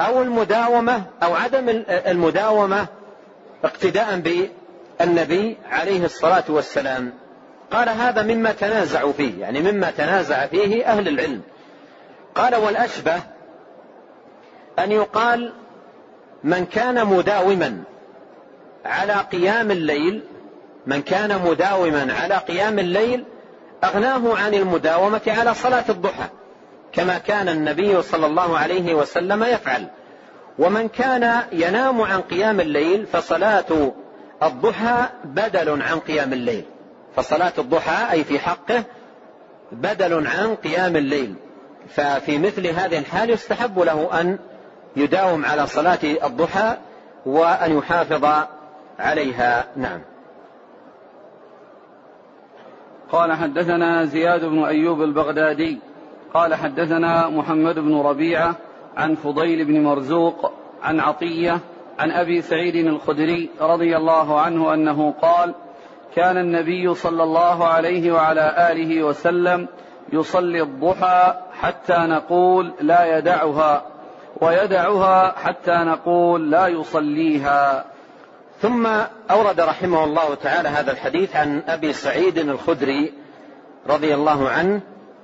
[0.00, 2.86] أو المداومة أو عدم المداومة
[3.64, 4.22] اقتداء
[5.00, 7.12] بالنبي عليه الصلاة والسلام.
[7.70, 11.42] قال هذا مما تنازعوا فيه يعني مما تنازع فيه أهل العلم.
[12.34, 13.22] قال والأشبه
[14.78, 15.52] أن يقال
[16.44, 17.82] من كان مداوما
[18.84, 20.22] على قيام الليل
[20.86, 23.24] من كان مداوما على قيام الليل
[23.84, 26.24] أغناه عن المداومة على صلاة الضحى
[26.92, 29.86] كما كان النبي صلى الله عليه وسلم يفعل.
[30.58, 33.92] ومن كان ينام عن قيام الليل فصلاة
[34.42, 36.64] الضحى بدل عن قيام الليل.
[37.16, 38.84] فصلاة الضحى أي في حقه
[39.72, 41.34] بدل عن قيام الليل.
[41.88, 44.38] ففي مثل هذه الحال يستحب له أن
[44.96, 46.76] يداوم على صلاة الضحى
[47.26, 48.28] وأن يحافظ
[48.98, 49.64] عليها.
[49.76, 50.00] نعم.
[53.12, 55.78] قال حدثنا زياد بن أيوب البغدادي
[56.34, 58.54] قال حدثنا محمد بن ربيعة
[58.96, 61.60] عن فضيل بن مرزوق عن عطية
[61.98, 65.54] عن أبي سعيد الخدري رضي الله عنه أنه قال
[66.14, 69.68] كان النبي صلى الله عليه وعلى آله وسلم
[70.12, 73.82] يصلي الضحى حتى نقول لا يدعها
[74.40, 77.84] ويدعها حتى نقول لا يصليها.
[78.62, 78.86] ثم
[79.30, 83.12] أورد رحمه الله تعالى هذا الحديث عن أبي سعيد الخدري
[83.88, 84.80] رضي الله عنه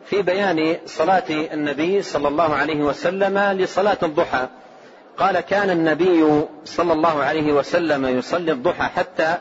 [0.06, 4.48] في بيان صلاة النبي صلى الله عليه وسلم لصلاة الضحى.
[5.18, 9.34] قال كان النبي صلى الله عليه وسلم يصلي الضحى حتى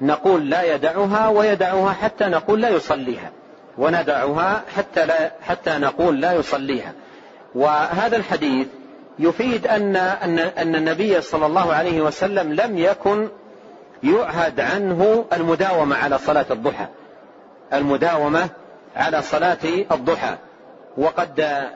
[0.00, 3.30] نقول لا يدعها ويدعها حتى نقول لا يصليها
[3.78, 6.92] وندعها حتى لا حتى نقول لا يصليها.
[7.54, 8.66] وهذا الحديث
[9.20, 13.28] يفيد أن أن أن النبي صلى الله عليه وسلم لم يكن
[14.02, 16.86] يعهد عنه المداومة على صلاة الضحى.
[17.72, 18.48] المداومة
[18.96, 19.58] على صلاة
[19.92, 20.36] الضحى.
[20.98, 21.66] وقد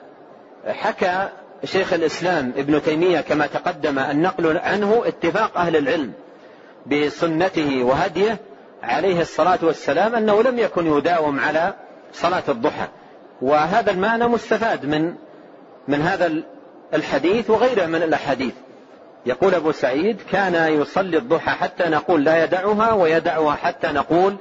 [0.67, 1.29] حكى
[1.63, 6.13] شيخ الإسلام ابن تيمية كما تقدم النقل عنه اتفاق أهل العلم
[6.85, 8.37] بسنته وهديه
[8.83, 11.73] عليه الصلاة والسلام أنه لم يكن يداوم على
[12.13, 12.87] صلاة الضحى.
[13.41, 15.15] وهذا المعنى مستفاد من
[15.87, 16.43] من هذا
[16.93, 18.53] الحديث وغيره من الأحاديث.
[19.25, 24.35] يقول أبو سعيد كان يصلي الضحى حتى نقول لا يدعها ويدعها حتى نقول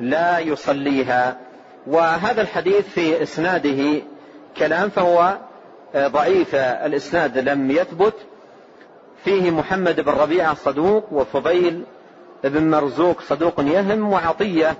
[0.00, 1.36] لا يصليها.
[1.86, 4.02] وهذا الحديث في إسناده
[4.56, 5.36] كلام فهو
[5.96, 6.54] ضعيف.
[6.54, 8.14] الإسناد لم يثبت.
[9.24, 11.84] فيه محمد بن ربيعة صدوق وفضيل
[12.44, 14.76] بن مرزوق صدوق يهم وعطية.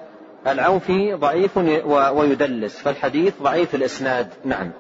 [0.47, 2.79] العوفي ضعيف ويدلس.
[2.79, 4.29] فالحديث ضعيف الإسناد.
[4.45, 4.71] نعم.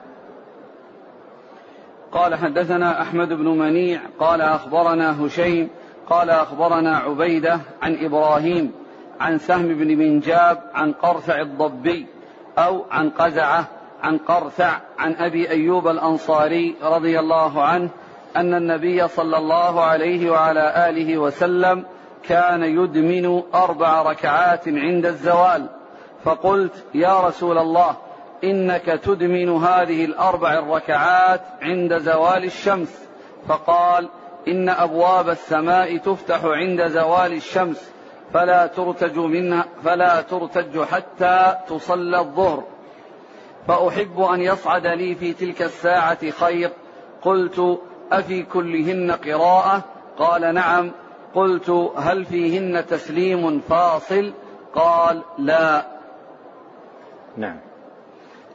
[2.12, 5.68] قال حدثنا أحمد بن منيع قال أخبرنا هشيم
[6.11, 8.73] قال أخبرنا عبيدة عن إبراهيم
[9.21, 12.07] عن سهم بن منجاب عن قرثع الضبي
[12.59, 13.64] أو عن قزعة
[14.03, 17.88] عن قرثع عن أبي أيوب الأنصاري رضي الله عنه
[18.37, 21.85] أن النبي صلى الله عليه وعلى آله وسلم
[22.23, 25.66] كان يدمن أربع ركعات عند الزوال.
[26.25, 27.97] فقلت يا رسول الله
[28.44, 33.09] إنك تدمن هذه الأربع الركعات عند زوال الشمس.
[33.48, 34.09] فقال
[34.48, 37.92] إن أبواب السماء تفتح عند زوال الشمس
[38.35, 42.64] فلا ترتج منها فلا ترتج حتى تصلى الظهر.
[43.68, 46.70] فأحب أن يصعد لي في تلك الساعة خير.
[47.22, 47.79] قلت
[48.12, 49.85] أفي كلهن قراءة؟
[50.18, 50.90] قال نعم.
[51.35, 54.33] قلت هل فيهن تسليم فاصل؟
[54.74, 55.87] قال لا.
[57.37, 57.67] نعم.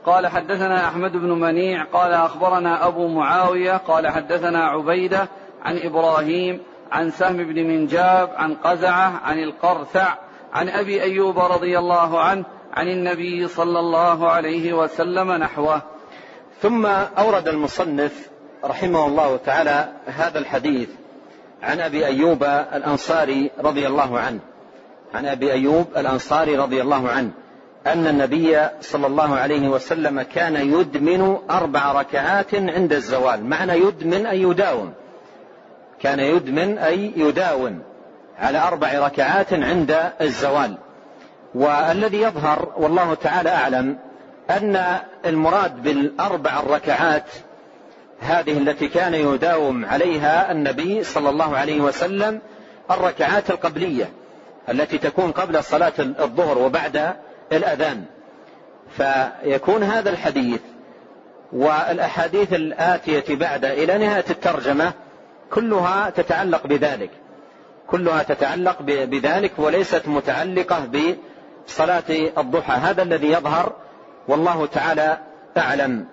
[0.05, 5.27] قال حدثنا أحمد بن منيع قال أخبرنا أبو معاوية قال حدثنا عبيدة
[5.61, 6.59] عن إبراهيم
[6.91, 10.13] عن سهم بن منجاب عن قزعة عن القرثع
[10.53, 15.81] عن أبي أيوب رضي الله عنه عن النبي صلى الله عليه وسلم نحوه.
[16.61, 16.85] ثم
[17.17, 18.29] أورد المصنف
[18.65, 20.89] رحمه الله تعالى هذا الحديث
[21.63, 24.39] عن أبي أيوب الأنصاري رضي الله عنه.
[25.13, 27.31] عن أبي أيوب الأنصاري رضي الله عنه.
[27.87, 33.45] أن النبي صلى الله عليه وسلم كان يدمن أربع ركعات عند الزوال.
[33.45, 34.93] معنى يدمن أي يداوم.
[36.01, 37.81] كان يدمن أي يداوم
[38.39, 40.77] على أربع ركعات عند الزوال.
[41.55, 43.97] والذي يظهر والله تعالى أعلم
[44.49, 47.25] أن المراد بالأربع الركعات
[48.19, 52.41] هذه التي كان يداوم عليها النبي صلى الله عليه وسلم
[52.91, 54.09] الركعات القبلية
[54.69, 57.15] التي تكون قبل صلاة الظهر وبعد
[57.53, 58.05] الأذان.
[58.97, 60.61] فيكون هذا الحديث
[61.53, 64.93] والأحاديث الآتية بعد إلى نهاية الترجمة
[65.51, 67.09] كلها تتعلق بذلك.
[67.87, 70.89] كلها تتعلق بذلك وليست متعلقة
[71.67, 72.03] بصلاة
[72.37, 72.73] الضحى.
[72.73, 73.73] هذا الذي يظهر
[74.27, 75.17] والله تعالى
[75.57, 76.05] أعلم.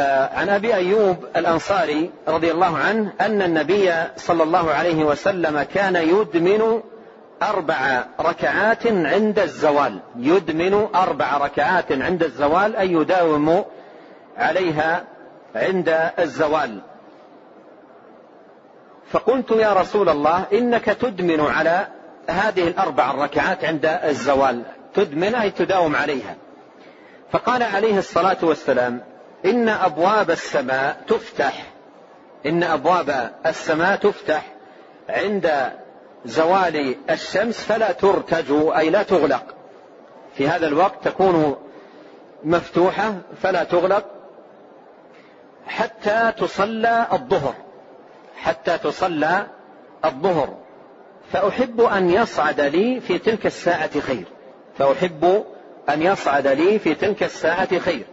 [0.00, 5.96] آه، عن أبي أيوب الأنصاري رضي الله عنه أن النبي صلى الله عليه وسلم كان
[5.96, 6.82] يدمن
[7.42, 10.00] أربع ركعات عند الزوال.
[10.16, 13.64] يدمن أربع ركعات عند الزوال أي يداوم
[14.36, 15.04] عليها
[15.54, 16.80] عند الزوال.
[19.10, 21.86] فقلت يا رسول الله إنك تدمن على
[22.28, 24.62] هذه الأربع الركعات عند الزوال.
[24.94, 26.36] تدمن أي تداوم عليها.
[27.32, 29.00] فقال عليه الصلاة والسلام
[29.44, 31.64] إن أبواب السماء تفتح.
[32.46, 34.42] إن أبواب السماء تفتح
[35.08, 35.72] عند
[36.24, 39.54] زوال الشمس فلا ترتج أي لا تغلق.
[40.34, 41.56] في هذا الوقت تكون
[42.44, 44.04] مفتوحة فلا تغلق
[45.66, 47.54] حتى تصلى الظهر.
[48.36, 49.46] حتى تصلى
[50.04, 50.54] الظهر.
[51.32, 54.24] فأحب أن يصعد لي في تلك الساعة خير.
[54.78, 55.44] فأحب
[55.88, 58.04] أن يصعد لي في تلك الساعة خير.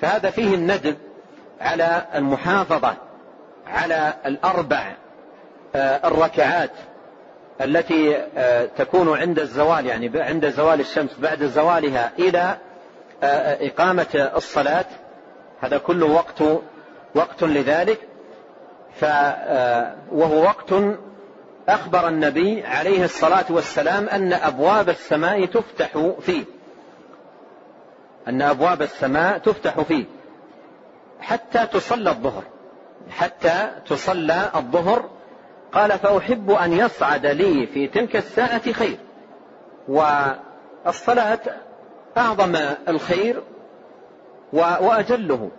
[0.00, 0.96] فهذا فيه الندب
[1.60, 2.94] على المحافظة
[3.66, 4.92] على الأربع
[5.74, 6.70] آه، الركعات.
[7.60, 12.56] التي آه، تكون عند الزوال يعني عند زوال الشمس بعد زوالها إلى
[13.22, 14.84] آه، إقامة الصلاة.
[15.60, 16.42] هذا كله وقت
[17.14, 17.98] وقت لذلك.
[19.00, 19.04] ف
[20.12, 20.74] وهو وقت
[21.68, 26.44] أخبر النبي عليه الصلاة والسلام أن أبواب السماء تفتح فيه.
[28.28, 30.04] أن أبواب السماء تفتح فيه.
[31.20, 32.42] حتى تصلى الظهر.
[33.10, 35.10] حتى تصلى الظهر
[35.72, 38.98] قال فأحب أن يصعد لي في تلك الساعة خير.
[39.88, 41.40] والصلاة
[42.16, 42.56] أعظم
[42.88, 43.42] الخير
[44.52, 45.50] وأجله.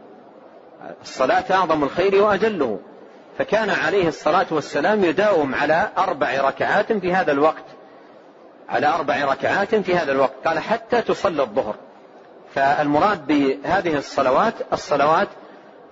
[1.02, 2.80] الصلاة أعظم الخير وأجله.
[3.38, 7.66] فكان عليه الصلاة والسلام يداوم على أربع ركعات في هذا الوقت.
[8.70, 10.34] على أربع ركعات في هذا الوقت.
[10.46, 11.76] قال حتى تصلى الظهر.
[12.56, 15.28] فالمراد بهذه الصلوات الصلوات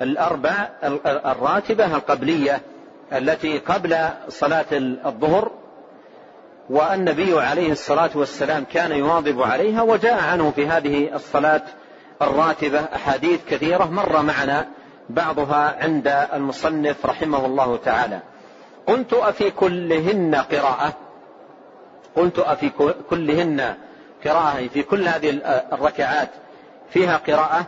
[0.02, 0.70] الأربع
[1.06, 2.62] الراتبة القبلية
[3.14, 3.98] التي قبل
[4.30, 4.66] صلاة
[5.06, 5.52] الظهر
[6.70, 11.62] والنبي عليه الصلاة والسلام كان يواظب عليها وجاء عنه في هذه الصلاة
[12.22, 14.68] الراتبة أحاديث كثيرة مر معنا
[15.10, 18.20] بعضها عند المصنف رحمه الله تعالى.
[18.88, 20.94] قلت أفي كلهن قراءة؟
[22.16, 22.72] قلت أفي
[23.10, 23.76] كلهن
[24.26, 25.42] قراءة في كل هذه
[25.74, 26.30] الركعات
[26.90, 27.66] فيها قراءة؟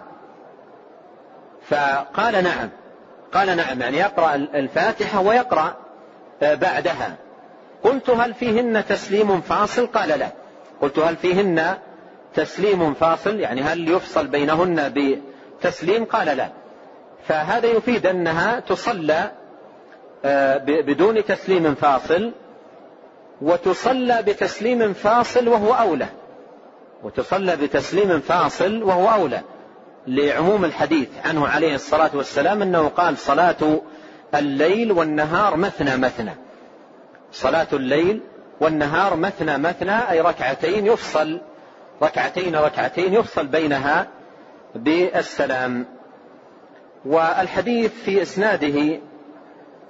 [1.70, 2.70] فقال نعم.
[3.34, 5.76] قال نعم يعني يقرأ الفاتحة ويقرأ
[6.42, 7.16] بعدها.
[7.84, 10.28] قلت هل فيهن تسليم فاصل؟ قال لا.
[10.82, 11.78] قلت هل فيهن
[12.34, 16.50] تسليم فاصل؟ يعني هل يفصل بينهن بتسليم؟ قال لا.
[17.28, 19.32] فهذا يفيد أنها تصلى
[20.26, 22.32] آه، بدون تسليم فاصل
[23.42, 26.08] وتصلى بتسليم فاصل وهو أولى.
[27.04, 29.42] وتصلى بتسليم فاصل وهو أولى.
[30.08, 33.82] لعموم الحديث عنه عليه الصلاة والسلام أنه قال صلاة
[34.36, 36.32] الليل والنهار مثنى مثنى.
[37.32, 38.22] صلاة الليل
[38.60, 41.42] والنهار مثنى مثنى أي ركعتين يفصل
[42.02, 44.08] ركعتين ركعتين يفصل بينها
[44.76, 45.86] بالسلام.
[47.06, 49.00] والحديث في إسناده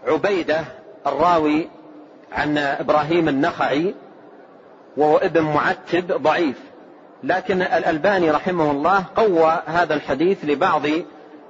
[0.07, 0.63] عبيدة
[1.07, 1.69] الراوي
[2.31, 3.95] عن إبراهيم النخعي
[4.97, 6.72] وهو ابن معتب ضعيف.
[7.23, 10.81] لكن الألباني رحمه الله قوى هذا الحديث لبعض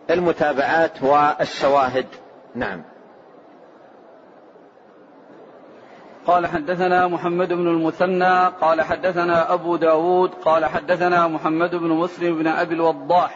[0.09, 2.05] المتابعات والشواهد.
[2.55, 2.83] نعم.
[6.27, 12.47] قال حدثنا محمد بن المثنى قال حدثنا أبو داود قال حدثنا محمد بن مسلم بن
[12.47, 13.35] أبي الوضاح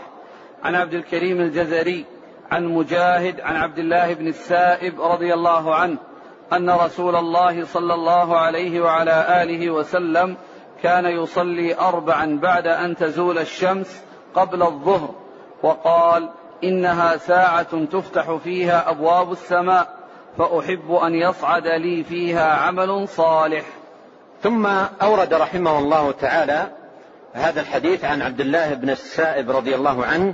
[0.64, 2.06] عن عبد الكريم الجزري
[2.52, 5.98] عن مجاهد عن عبد الله بن السائب رضي الله عنه
[6.54, 10.38] أن رسول الله صلى الله عليه وعلى آله وسلم
[10.84, 14.02] كان يصلي أربعا بعد أن تزول الشمس
[14.36, 15.10] قبل الظهر
[15.64, 16.30] وقال
[16.64, 19.98] إنها ساعة تفتح فيها أبواب السماء
[20.38, 23.66] فأحب أن يصعد لي فيها عمل صالح.
[24.44, 24.66] ثم
[25.02, 26.68] أورد رحمه الله تعالى
[27.34, 30.34] هذا الحديث عن عبد الله بن السائب رضي الله عنه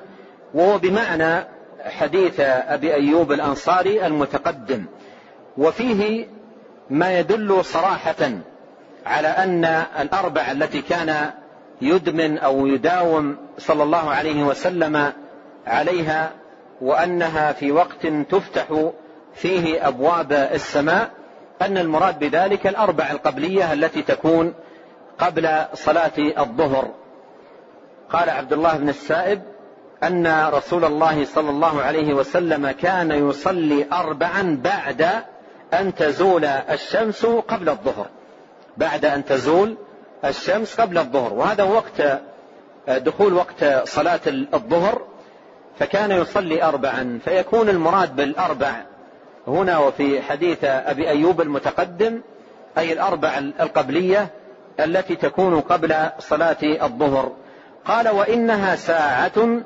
[0.54, 1.48] وهو بمعنى
[1.86, 4.86] حديث أبي أيوب الأنصاري المتقدم
[5.58, 6.28] وفيه
[6.89, 8.32] ما يدل صراحة
[9.06, 9.66] على أن
[9.99, 11.32] الأربع التي كان
[11.82, 15.14] يدمن أو يداوم صلى الله عليه وسلم
[15.68, 16.32] عليها
[16.82, 18.89] وأنها في وقت تفتح
[19.36, 21.12] فيه أبواب السماء
[21.62, 24.54] أن المراد بذلك الأربع القبلية التي تكون
[25.20, 26.91] قبل صلاة الظهر.
[28.10, 29.41] قال عبد الله بن السائب
[30.04, 35.08] أن رسول الله صلى الله عليه وسلم كان يصلي أربعا بعد
[35.74, 38.08] أن تزول الشمس قبل الظهر.
[38.78, 39.78] بعد أن تزول
[40.26, 41.34] الشمس قبل الظهر.
[41.34, 42.22] وهذا وقت
[42.88, 45.02] دخول وقت صلاة الظهر.
[45.80, 48.72] فكان يصلي أربعا فيكون المراد بالأربع
[49.48, 52.22] هنا وفي حديث أبي أيوب المتقدم
[52.78, 54.28] أي الأربع القبلية
[54.80, 57.32] التي تكون قبل صلاة الظهر.
[57.86, 59.62] قال وإنها ساعة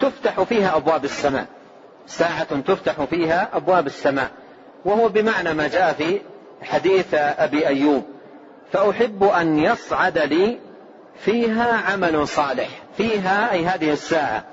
[0.00, 1.46] تفتح فيها أبواب السماء.
[2.06, 4.30] ساعة تفتح فيها أبواب السماء.
[4.84, 6.20] وهو بمعنى ما جاء في
[6.62, 8.04] حديث أبي أيوب.
[8.72, 10.58] فأحب أن يصعد لي
[11.18, 12.68] فيها عمل صالح.
[12.96, 14.44] فيها أي هذه الساعة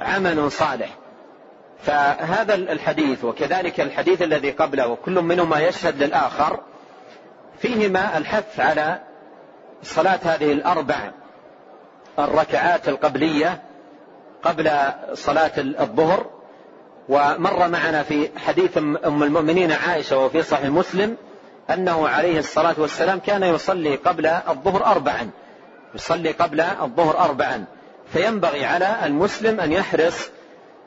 [0.00, 0.88] عمل صالح.
[1.82, 6.60] فهذا الحديث وكذلك الحديث الذي قبله وكل منهما يشهد للآخر.
[7.58, 9.00] فيهما الحث على
[9.82, 11.10] صلاة هذه الأربع
[12.18, 13.62] الركعات القبلية
[14.42, 14.70] قبل
[15.14, 16.26] صلاة الظهر.
[17.08, 21.16] ومر معنا في حديث أم المؤمنين عائشة وفي صحيح مسلم
[21.70, 25.30] أنه عليه الصلاة والسلام كان يصلي قبل الظهر أربعا.
[25.94, 27.64] يصلي قبل الظهر أربعا.
[28.12, 30.30] فينبغي على المسلم أن يحرص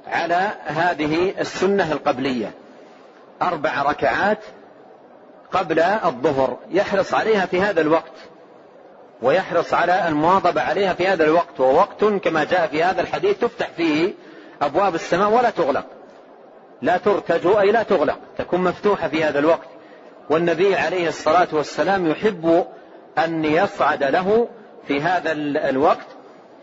[0.07, 2.51] على هذه السنة القبلية.
[3.41, 4.39] أربع ركعات
[5.51, 6.57] قبل الظهر.
[6.69, 8.13] يحرص عليها في هذا الوقت.
[9.21, 11.59] ويحرص على المواظبة عليها في هذا الوقت.
[11.59, 14.13] ووقت كما جاء في هذا الحديث تفتح فيه
[14.61, 15.85] أبواب السماء ولا تغلق.
[16.81, 18.17] لا ترتج أي لا تغلق.
[18.37, 19.78] تكون مفتوحة في هذا الوقت.
[20.29, 22.65] والنبي عليه الصلاة والسلام يحب
[23.17, 24.47] أن يصعد له
[24.87, 25.31] في هذا
[25.69, 26.07] الوقت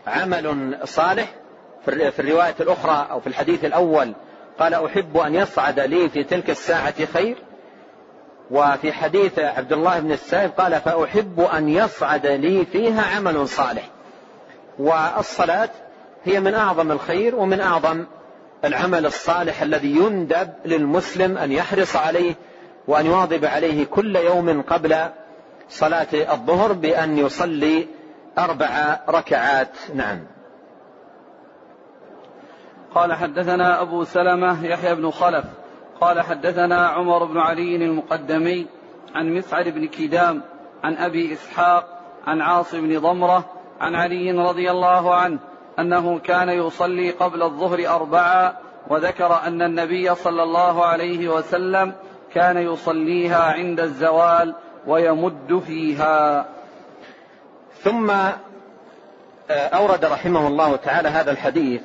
[0.07, 1.35] عمل صالح
[1.85, 4.13] في الرواية الأخرى أو في الحديث الأول.
[4.59, 7.37] قال أحب أن يصعد لي في تلك الساعة خير.
[8.51, 13.89] وفي حديث عبد الله بن السائب قال فأحب أن يصعد لي فيها عمل صالح.
[14.79, 15.69] والصلاة
[16.23, 18.05] هي من أعظم الخير ومن أعظم
[18.65, 22.35] العمل الصالح الذي يندب للمسلم أن يحرص عليه
[22.87, 24.95] وأن يواظب عليه كل يوم قبل
[25.69, 27.87] صلاة الظهر بأن يصلي
[28.37, 29.77] أربع ركعات.
[29.95, 30.19] نعم.
[32.95, 35.45] قال حدثنا أبو سلمة يحيى بن خلف.
[36.01, 38.67] قال حدثنا عمر بن علي المقدمي
[39.15, 40.41] عن مسعد بن كدام
[40.83, 43.45] عن أبي إسحاق عن عاصم بن ضمرة
[43.79, 45.39] عن علي رضي الله عنه
[45.79, 48.53] أنه كان يصلي قبل الظهر أربعا
[48.87, 51.93] وذكر أن النبي صلى الله عليه وسلم
[52.33, 54.55] كان يصليها عند الزوال
[54.87, 56.45] ويمد فيها.
[57.83, 58.11] ثم
[59.49, 61.81] أورد رحمه الله تعالى هذا الحديث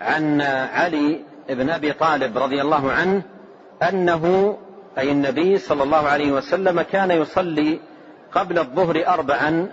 [0.00, 0.40] عن
[0.72, 3.22] علي بن أبي طالب رضي الله عنه
[3.82, 4.56] أنه
[4.98, 7.80] أي النبي صلى الله عليه وسلم كان يصلي
[8.32, 9.68] قبل الظهر اربعا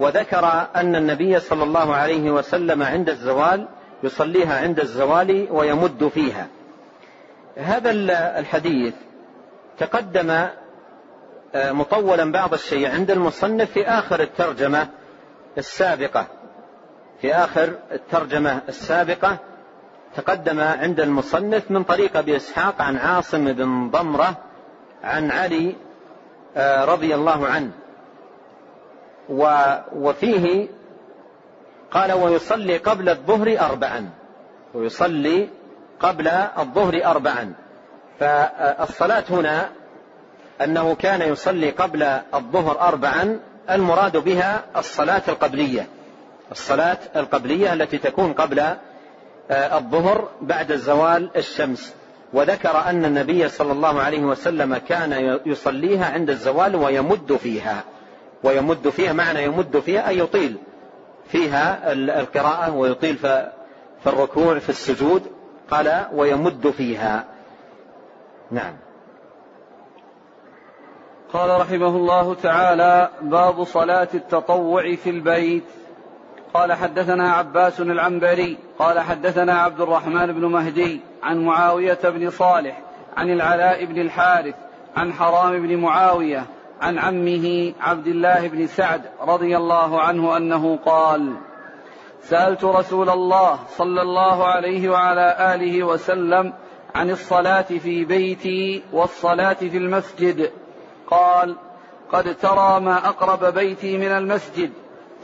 [0.00, 3.68] وذكر أن النبي صلى الله عليه وسلم عند الزوال
[4.02, 6.46] يصليها عند الزوال ويمد فيها.
[7.56, 7.90] هذا
[8.38, 8.94] الحديث
[9.78, 10.30] تقدم
[11.54, 14.88] آه، مطولا بعض الشيء عند المصنف في آخر الترجمة
[15.58, 16.26] السابقة.
[17.20, 19.38] في آخر الترجمة السابقة
[20.16, 24.36] تقدم عند المصنف من طريق أبي إسحاق عن عاصم بن ضمرة
[25.04, 25.74] عن علي
[26.56, 27.70] آه، رضي الله عنه.
[29.92, 30.68] وفيه
[31.90, 34.10] قال ويصلي قبل الظهر أربعا.
[34.74, 35.48] ويصلي
[36.00, 37.65] قبل الظهر أربعا.
[38.20, 39.68] فالصلاة هنا
[40.64, 42.02] أنه كان يصلي قبل
[42.34, 43.40] الظهر أربعا
[43.70, 45.86] المراد بها الصلاة القبلية.
[46.52, 48.60] الصلاة القبلية التي تكون قبل
[49.50, 51.94] آه، الظهر بعد زوال الشمس.
[52.32, 57.84] وذكر أن النبي صلى الله عليه وسلم كان يصليها عند الزوال ويمد فيها.
[58.42, 60.56] ويمد فيها معنى يمد فيها أي يطيل
[61.28, 63.50] فيها القراءة ويطيل في
[64.06, 65.22] الركوع في السجود.
[65.70, 67.24] قال ويمد فيها.
[68.50, 68.76] نعم.
[71.32, 75.64] قال رحمه الله تعالى باب صلاة التطوع في البيت.
[76.56, 82.80] قال حدثنا عباس العنبري قال حدثنا عبد الرحمن بن مهدي عن معاوية بن صالح
[83.16, 84.54] عن العلاء بن الحارث
[84.96, 86.46] عن حرام بن معاوية
[86.80, 91.34] عن عمه عبد الله بن سعد رضي الله عنه أنه قال
[92.20, 96.52] سألت رسول الله صلى الله عليه وعلى آله وسلم
[96.96, 100.50] عن الصلاة في بيتي والصلاة في المسجد.
[101.06, 101.56] قال
[102.12, 104.70] قد ترى ما أقرب بيتي من المسجد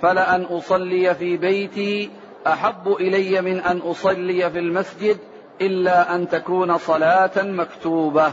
[0.03, 2.11] فلأن أصلي في بيتي
[2.47, 5.19] أحب إلي من أن أصلي في المسجد
[5.61, 8.33] إلا أن تكون صلاة مكتوبة.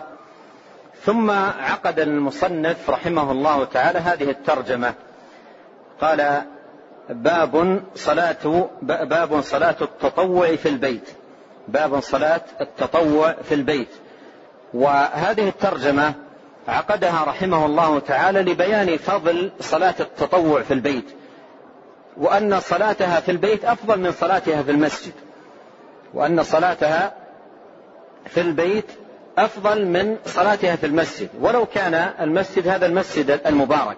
[1.01, 4.93] ثم عقد المصنف رحمه الله تعالى هذه الترجمة.
[6.01, 6.41] قال
[7.09, 11.18] باب صلاة باب صلاة التطوع في البيت.
[11.69, 13.89] باب صلاة التطوع في البيت.
[14.73, 16.13] وهذه الترجمة
[16.67, 21.05] عقدها رحمه الله تعالى لبيان فضل صلاة التطوع في البيت
[22.17, 25.13] وأن صلاتها في البيت أفضل من صلاتها في المسجد
[26.13, 27.13] وأن صلاتها
[28.25, 28.85] في البيت
[29.37, 33.97] أفضل من صلاتها في المسجد ولو كان المسجد هذا المسجد المبارك.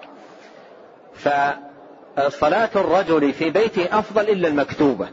[1.16, 5.10] فصلاة الرجل في بيته أفضل إلا المكتوبة.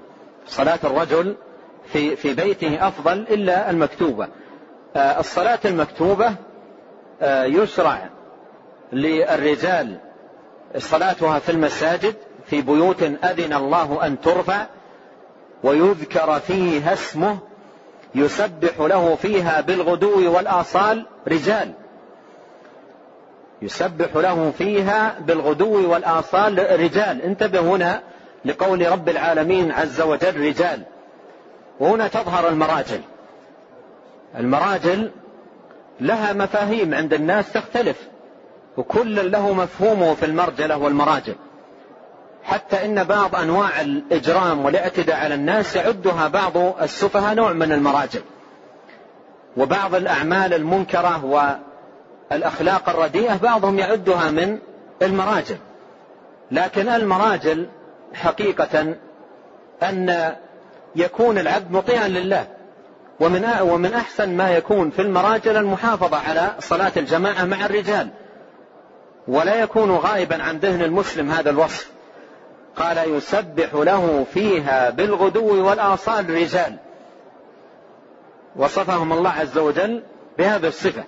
[0.47, 1.37] صلاة الرجل
[1.93, 4.29] في في بيته أفضل إلا المكتوبة.
[4.97, 6.35] الصلاة المكتوبة
[7.23, 8.09] يشرع
[8.93, 9.97] للرجال
[10.77, 12.15] صلاتها في المساجد
[12.47, 14.67] في بيوت أذن الله أن ترفع
[15.63, 17.39] ويذكر فيها اسمه
[18.15, 21.73] يسبح له فيها بالغدو والآصال رجال.
[23.63, 27.23] يسبح له فيها بالغدو والآصال رجال.
[27.23, 28.03] انتبه هنا
[28.45, 30.83] لقول رب العالمين عز وجل رجال.
[31.81, 33.01] وهنا تظهر المراجل.
[34.39, 35.11] المراجل
[36.01, 38.09] لها مفاهيم عند الناس تختلف
[38.77, 41.35] وكل له مفهومه في المرجلة والمراجل.
[42.45, 48.23] حتى إن بعض أنواع الإجرام والإعتداء على الناس يعدها بعض السفهاء نوع من المراجل.
[49.57, 51.25] وبعض الأعمال المنكرة
[52.31, 54.59] والأخلاق الرديئة بعضهم يعدها من
[55.03, 55.57] المراجل.
[56.51, 57.69] لكن المراجل
[58.15, 58.95] حقيقة
[59.83, 60.37] أن
[60.97, 62.47] يكون العبد مطيعا لله.
[63.21, 68.09] ومن ومن أحسن ما يكون في المراجل المحافظة على صلاة الجماعة مع الرجال.
[69.29, 71.91] ولا يكون غائبا عن ذهن المسلم هذا الوصف.
[72.77, 76.77] قال يسبح له فيها بالغدو والآصال رجال.
[78.57, 80.03] وصفهم الله عز وجل
[80.39, 81.05] بهذه الصفة.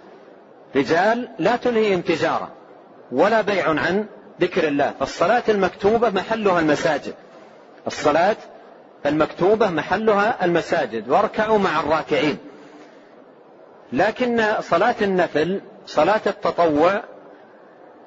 [0.76, 2.48] رجال لا تلهيهم تجارة
[3.12, 4.06] ولا بيع عن
[4.40, 4.94] ذكر الله.
[5.00, 7.14] فالصلاة المكتوبة محلها المساجد.
[7.86, 8.36] الصلاة
[9.06, 12.38] المكتوبة محلها المساجد واركعوا مع الراكعين.
[13.92, 17.02] لكن صلاة النفل صلاة التطوع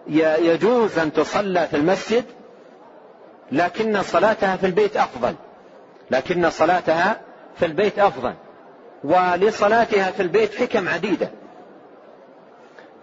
[0.08, 2.26] يجوز أن تصلى في المسجد
[3.52, 5.36] لكن صلاتها في البيت أفضل.
[6.12, 7.22] لكن صلاتها
[7.56, 8.34] في البيت أفضل.
[9.04, 11.30] ولصلاتها في البيت حكم عديدة.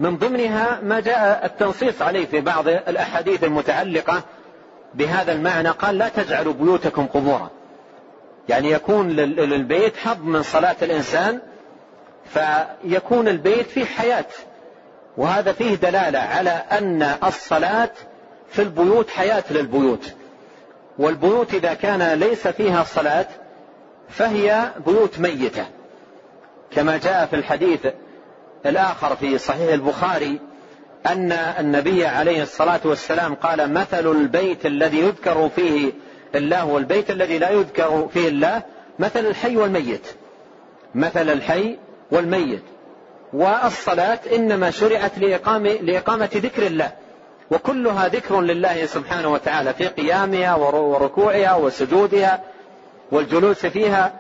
[0.00, 4.22] من ضمنها ما جاء التنصيص عليه في بعض الأحاديث المتعلقة
[4.94, 7.50] بهذا المعنى قال لا تجعلوا بيوتكم قبورا.
[8.50, 11.40] يعني يكون للبيت حظ من صلاة الإنسان
[12.24, 14.26] فيكون البيت فيه حياة.
[15.16, 17.90] وهذا فيه دلالة على أن الصلاة
[18.48, 20.14] في البيوت حياة للبيوت.
[20.98, 23.26] والبيوت إذا كان ليس فيها صلاة
[24.08, 25.66] فهي بيوت ميتة.
[26.70, 27.86] كما جاء في الحديث
[28.66, 30.40] الآخر في صحيح البخاري
[31.06, 35.92] أن النبي عليه الصلاة والسلام قال مثل البيت الذي يذكر فيه
[36.36, 38.62] الله والبيت الذي لا يذكر فيه الله
[38.98, 40.06] مثل الحي والميت.
[40.94, 41.78] مثل الحي
[42.10, 42.62] والميت.
[43.32, 46.92] والصلاة إنما شرعت لإقامة, لإقامة ذكر الله.
[47.50, 52.42] وكلها ذكر لله سبحانه وتعالى في قيامها وركوعها وسجودها
[53.12, 54.12] والجلوس فيها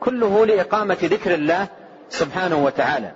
[0.00, 1.66] كله لإقامة ذكر الله
[2.10, 3.12] سبحانه وتعالى.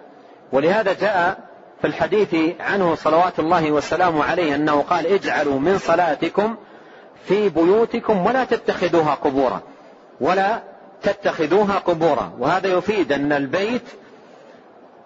[0.53, 1.49] ولهذا جاء
[1.81, 6.57] في الحديث عنه صلوات الله والسلام عليه أنه قال اجعلوا من صلاتكم
[7.25, 9.61] في بيوتكم ولا تتخذوها قبورا
[10.21, 10.63] ولا
[11.03, 12.33] تتخذوها قبورا.
[12.39, 13.83] وهذا يفيد أن البيت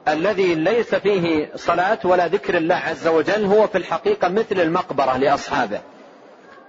[0.09, 5.81] الذي ليس فيه صلاة ولا ذكر الله عز وجل هو في الحقيقة مثل المقبرة لأصحابه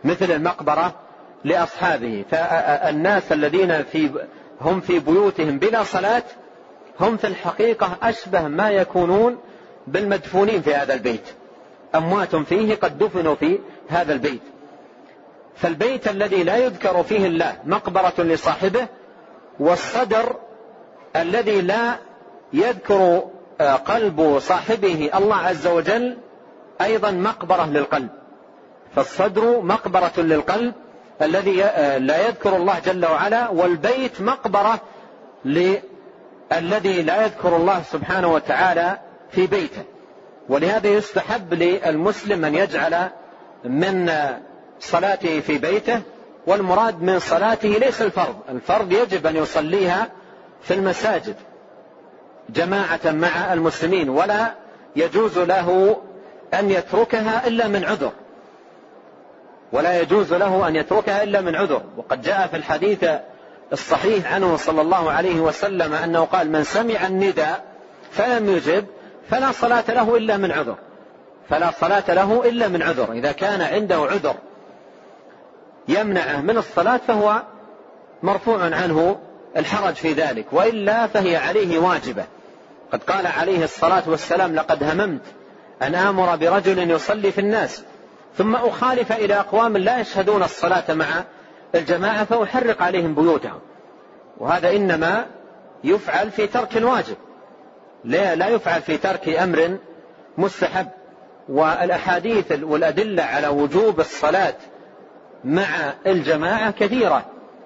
[0.03, 0.93] مثل المقبرة
[1.43, 2.25] لأصحابه.
[2.31, 4.09] فالناس الذين في
[4.61, 6.23] هم في بيوتهم بلا صلاة
[6.99, 9.37] هم في الحقيقة أشبه ما يكونون
[9.87, 11.27] بالمدفونين في هذا البيت.
[11.95, 14.41] أموات فيه قد دفنوا في هذا البيت.
[15.55, 18.87] فالبيت الذي لا يذكر فيه الله مقبرة لصاحبه
[19.59, 20.35] والصدر
[21.15, 21.95] الذي لا
[22.53, 23.23] يذكر
[23.61, 26.17] آه، قلب صاحبه الله عز وجل
[26.81, 28.09] أيضا مقبرة للقلب.
[28.95, 30.73] فالصدر مقبرة للقلب
[31.21, 34.81] الذي آه، لا يذكر الله جل وعلا والبيت مقبرة
[35.45, 38.97] للذي لا يذكر الله سبحانه وتعالى
[39.31, 39.83] في بيته.
[40.49, 43.09] ولهذا يستحب للمسلم أن يجعل
[43.63, 44.09] من
[44.83, 46.01] صلاته في بيته
[46.47, 48.35] والمراد من صلاته ليس الفرض.
[48.49, 50.07] الفرض يجب أن يصليها
[50.61, 51.35] في المساجد
[52.49, 54.53] جماعة مع المسلمين ولا
[54.95, 55.97] يجوز له
[56.53, 58.11] أن يتركها إلا من عذر.
[59.71, 61.81] ولا يجوز له أن يتركها إلا من عذر.
[61.97, 63.05] وقد جاء في الحديث
[63.73, 67.63] الصحيح عنه صلى الله عليه وسلم أنه قال من سمع النداء
[68.11, 68.85] فلم يجب
[69.29, 70.75] فلا صلاة له إلا من عذر.
[71.49, 73.11] فلا صلاة له إلا من عذر.
[73.11, 74.35] إذا كان عنده عذر
[75.87, 77.41] يمنعه من الصلاة فهو
[78.23, 79.19] مرفوع عنه
[79.57, 82.25] الحرج في ذلك وإلا فهي عليه واجبة.
[82.91, 85.21] قد قال عليه الصلاة والسلام لقد هممت
[85.81, 87.83] أن آمر برجل يصلي في الناس
[88.37, 91.05] ثم أخالف إلى أقوام لا يشهدون الصلاة مع
[91.75, 93.59] الجماعة فأحرق عليهم بيوتهم.
[94.37, 95.25] وهذا إنما
[95.83, 97.15] يفعل في ترك الواجب
[98.05, 99.77] لا, لا يفعل في ترك أمر
[100.37, 100.87] مستحب.
[101.49, 104.55] والأحاديث والأدلة على وجوب الصلاة
[105.45, 107.25] مع الجماعة كثيرة.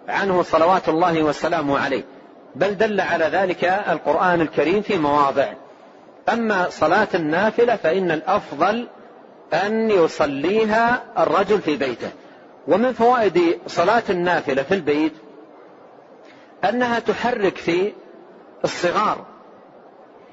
[0.10, 2.04] عنه صلوات الله وسلامه عليه.
[2.56, 5.54] بل دل على ذلك القرآن الكريم في مواضع.
[6.30, 8.88] أما صلاة النافلة فإن الأفضل
[9.54, 12.10] أن يصليها الرجل في بيته.
[12.68, 15.14] ومن فوائد صلاة النافلة في البيت
[16.70, 17.94] أنها تحرك في
[18.64, 19.26] الصغار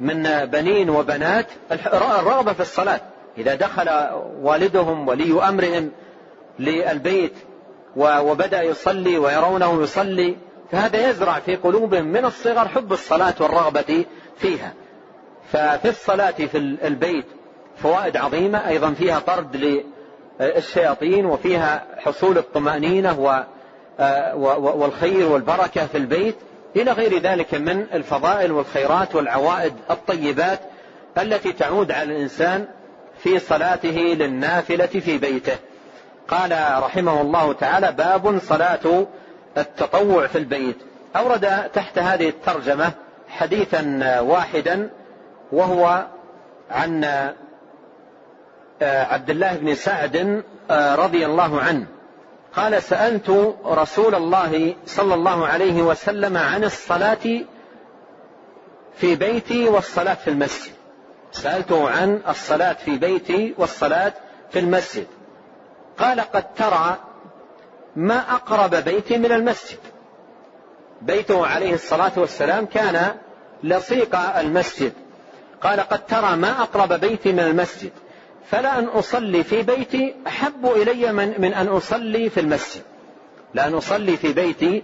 [0.00, 3.00] من بنين وبنات الرغبة في الصلاة.
[3.38, 3.90] إذا دخل
[4.40, 5.90] والدهم ولي أمرهم
[6.58, 7.32] للبيت
[7.96, 10.36] وبدأ يصلي ويرونه يصلي
[10.72, 14.04] فهذا يزرع في قلوبهم من الصغر حب الصلاة والرغبة
[14.36, 14.72] فيها.
[15.52, 17.24] ففي الصلاة في البيت
[17.76, 19.82] فوائد عظيمة أيضا فيها طرد
[20.40, 23.42] للشياطين وفيها حصول الطمأنينة
[24.54, 26.36] والخير والبركة في البيت.
[26.76, 30.60] إلى غير ذلك من الفضائل والخيرات والعوائد الطيبات
[31.18, 32.66] التي تعود على الإنسان
[33.18, 35.56] في صلاته للنافلة في بيته.
[36.28, 39.06] قال رحمه الله تعالى باب صلاة
[39.58, 40.76] التطوع في البيت.
[41.16, 42.92] أورد تحت هذه الترجمة
[43.28, 44.90] حديثا واحدا
[45.52, 46.06] وهو
[46.70, 47.04] عن
[48.82, 51.86] عبد الله بن سعد رضي الله عنه.
[52.56, 57.44] قال سألت رسول الله صلى الله عليه وسلم عن الصلاة
[58.96, 60.72] في بيتي والصلاة في المسجد.
[61.32, 64.12] سألته عن الصلاة في بيتي والصلاة
[64.50, 65.06] في المسجد.
[65.98, 66.96] قال قد ترى
[67.96, 69.78] ما أقرب بيتي من المسجد.
[71.02, 73.14] بيته عليه الصلاة والسلام كان
[73.62, 74.92] لصيق المسجد.
[75.62, 77.90] قال قد ترى ما أقرب بيتي من المسجد.
[78.50, 82.82] فلا أن أصلي في بيتي أحب إلي من, من أن أصلي في المسجد.
[83.54, 84.82] لأن أصلي في بيتي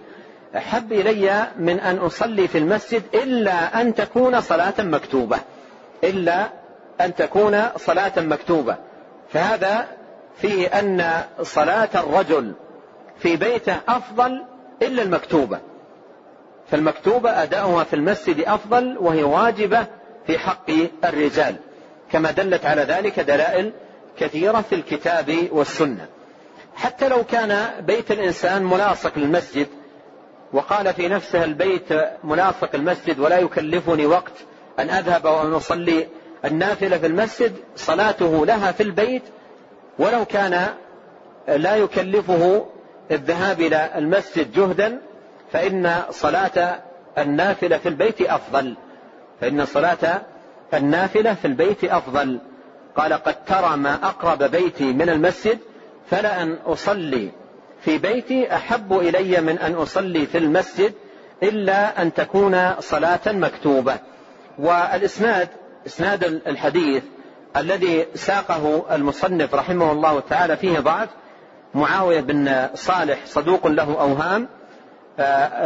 [0.57, 5.39] أحب إلي من أن أصلي في المسجد إلا أن تكون صلاة مكتوبة.
[6.05, 6.49] إلا
[7.01, 8.77] أن تكون صلاة مكتوبة.
[9.33, 10.00] فهذا
[10.37, 12.53] فيه أن صلاة الرجل
[13.19, 14.45] في بيته أفضل
[14.83, 15.59] إلا المكتوبة.
[16.71, 19.87] فالمكتوبة أداؤها في المسجد أفضل وهي واجبة
[20.27, 20.71] في حق
[21.05, 21.57] الرجال.
[22.13, 23.73] كما دلت على ذلك دلائل
[24.19, 26.07] كثيرة في الكتاب والسنة.
[26.75, 29.67] حتى لو كان بيت الإنسان ملاصق للمسجد
[30.53, 31.89] وقال في نفسه البيت
[32.25, 34.33] ملاصق المسجد ولا يكلفني وقت
[34.79, 36.09] أن أذهب وأن أصلي
[36.45, 39.23] النافلة في المسجد صلاته لها في البيت
[40.01, 40.67] ولو كان
[41.49, 42.67] لا يكلفه
[43.11, 45.01] الذهاب إلى المسجد جهدا
[45.53, 46.79] فإن صلاة
[47.19, 48.75] النافلة في البيت أفضل.
[49.41, 50.23] فإن صلاة
[50.75, 52.39] النافلة في البيت أفضل.
[52.97, 55.59] قال قد ترى ما أقرب بيتي من المسجد
[56.11, 57.31] فلا أن أصلي
[57.81, 60.93] في بيتي أحب إلي من أن أصلي في المسجد
[61.43, 63.99] إلا أن تكون صلاة مكتوبة.
[64.59, 65.49] والإسناد
[65.87, 67.03] إسناد الحديث
[67.57, 71.09] الذي ساقه المصنف رحمه الله تعالى فيه ضعف
[71.75, 74.49] معاوية بن صالح صدوق له أوهام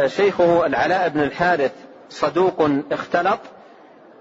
[0.07, 1.72] شيخه العلاء بن الحارث
[2.11, 3.41] صدوق اختلط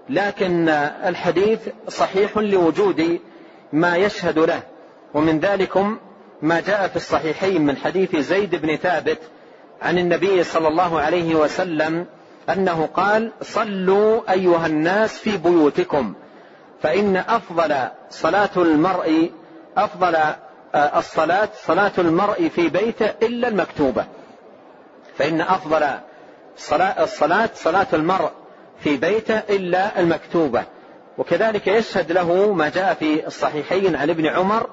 [0.08, 0.68] لكن
[1.04, 3.20] الحديث صحيح لوجود
[3.72, 4.62] ما يشهد له
[5.14, 5.98] ومن ذلكم
[6.42, 9.18] ما جاء في الصحيحين من حديث زيد بن ثابت
[9.82, 12.06] عن النبي صلى الله عليه وسلم
[12.48, 16.14] أنه قال صلوا أيها الناس في بيوتكم
[16.84, 17.74] فإن أفضل
[18.10, 19.30] صلاة المرء
[19.76, 20.16] أفضل
[20.74, 24.04] الصلاة صلاة المرء في بيته إلا المكتوبة.
[25.18, 25.86] فإن أفضل
[26.98, 28.30] الصلاة صلاة المرء
[28.80, 30.64] في بيته إلا المكتوبة.
[31.18, 34.70] وكذلك يشهد له ما جاء في الصحيحين عن ابن عمر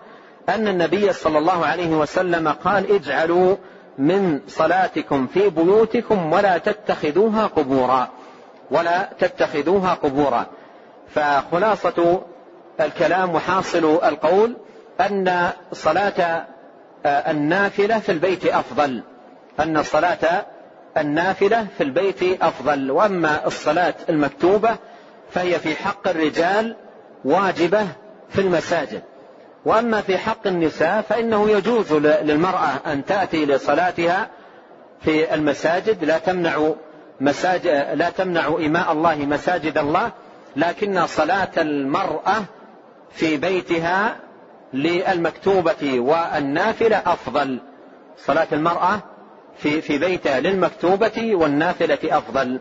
[0.49, 3.55] أن النبي صلى الله عليه وسلم قال اجعلوا
[3.97, 8.07] من صلاتكم في بيوتكم ولا تتخذوها قبورا
[8.71, 10.45] ولا تتخذوها قبورا.
[11.15, 12.21] فخلاصة
[12.79, 14.57] الكلام وحاصل القول
[15.01, 16.45] أن صلاة
[17.05, 19.03] النافلة في البيت أفضل.
[19.59, 20.45] أن صلاة
[20.97, 22.91] النافلة في البيت أفضل.
[22.91, 24.69] وأما الصلاة المكتوبة
[25.31, 26.75] فهي في حق الرجال
[27.25, 27.87] واجبة
[28.29, 29.01] في المساجد.
[29.65, 34.29] وأما في حق النساء فإنه يجوز للمرأة أن تأتي لصلاتها
[35.01, 36.03] في المساجد.
[36.03, 36.71] لا تمنع
[37.21, 40.11] مساجد لا تمنع إماء الله مساجد الله.
[40.55, 42.43] لكن صلاة المرأة
[43.11, 44.15] في بيتها
[44.73, 47.59] للمكتوبة والنافلة أفضل.
[48.17, 48.99] صلاة المرأة
[49.57, 52.59] في في بيتها للمكتوبة والنافلة أفضل.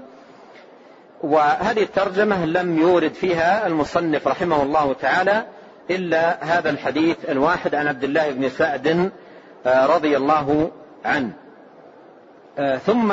[1.23, 5.47] وهذه الترجمة لم يورد فيها المصنف رحمه الله تعالى
[5.91, 9.11] إلا هذا الحديث الواحد عن عبد الله بن سعد
[9.67, 10.71] آه، رضي الله
[11.05, 11.33] عنه.
[12.59, 13.13] آه، ثم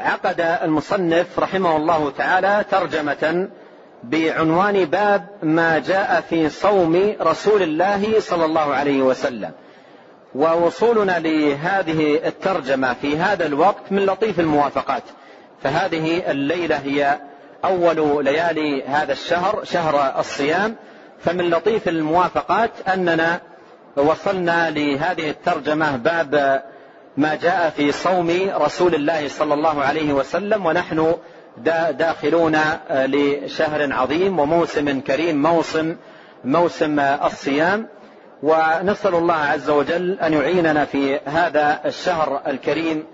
[0.00, 3.48] عقد المصنف رحمه الله تعالى ترجمة
[4.02, 9.50] بعنوان باب ما جاء في صوم رسول الله صلى الله عليه وسلم.
[10.34, 15.02] ووصولنا لهذه الترجمة في هذا الوقت من لطيف الموافقات.
[15.62, 17.18] فهذه الليلة هي
[17.64, 20.76] أول ليالي هذا الشهر شهر الصيام.
[21.20, 23.40] فمن لطيف الموافقات أننا
[23.96, 26.62] وصلنا لهذه الترجمة باب
[27.16, 30.66] ما جاء في صوم رسول الله صلى الله عليه وسلم.
[30.66, 31.14] ونحن
[31.90, 32.56] داخلون
[32.90, 35.96] لشهر عظيم وموسم كريم موسم
[36.44, 37.88] موسم الصيام.
[38.42, 43.04] ونسأل الله عز وجل أن يعيننا في هذا الشهر الكريم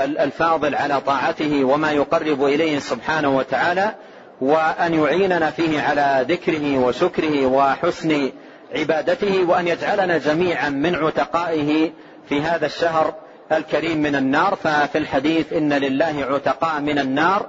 [0.00, 3.94] الفاضل على طاعته وما يقرب إليه سبحانه وتعالى
[4.40, 8.30] وأن يعيننا فيه على ذكره وشكره وحسن
[8.74, 11.90] عبادته وأن يجعلنا جميعا من عتقائه
[12.28, 13.14] في هذا الشهر
[13.52, 14.54] الكريم من النار.
[14.54, 17.46] ففي الحديث إن لله عتقاء من النار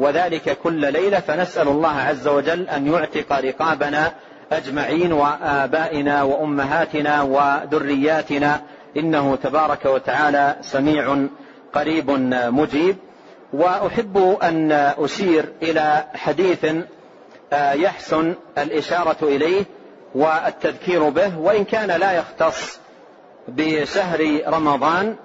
[0.00, 4.12] وذلك كل ليلة فنسأل الله عز وجل أن يعتق رقابنا
[4.52, 8.60] أجمعين وآبائنا وأمهاتنا وذرياتنا.
[8.96, 11.26] إنه تبارك وتعالى سميع
[11.72, 12.10] قريب
[12.50, 12.96] مجيب.
[13.52, 16.66] وأحب أن أشير إلى حديث
[17.52, 19.64] آه، يحسن الإشارة إليه
[20.14, 22.80] والتذكير به وإن كان لا يختص
[23.48, 25.16] بشهر رمضان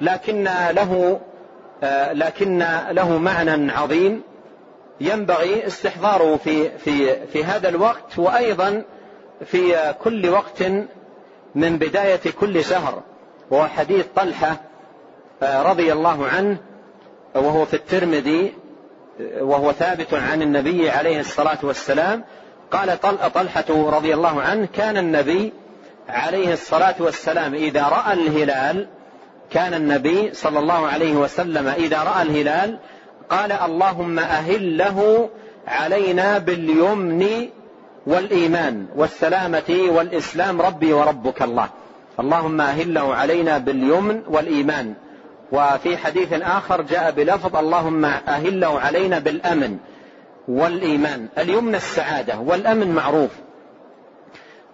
[0.00, 1.20] لكن له
[2.12, 2.58] لكن
[2.90, 4.22] له معنى عظيم
[5.00, 8.82] ينبغي استحضاره في في في هذا الوقت وأيضا
[9.44, 10.62] في كل وقت
[11.54, 13.02] من بداية كل شهر
[13.50, 14.60] وهو حديث طلحة
[15.42, 16.56] آه، رضي الله عنه
[17.34, 18.54] وهو في الترمذي
[19.40, 22.24] وهو ثابت عن النبي عليه الصلاة والسلام
[22.70, 23.00] قال
[23.34, 25.52] طلحة رضي الله عنه كان النبي
[26.08, 28.88] عليه الصلاة والسلام إذا رأى الهلال
[29.50, 32.78] كان النبي صلى الله عليه وسلم إذا رأى الهلال
[33.28, 35.28] قال اللهم أهله
[35.66, 37.48] علينا باليمن
[38.06, 41.68] والإيمان والسلامة والإسلام ربي وربك الله.
[42.20, 44.94] اللهم أهله علينا باليمن والإيمان.
[45.52, 49.76] وفي حديث آخر جاء بلفظ اللهم أهله علينا بالأمن
[50.48, 51.28] والإيمان.
[51.38, 53.30] اليمن السعادة والأمن معروف.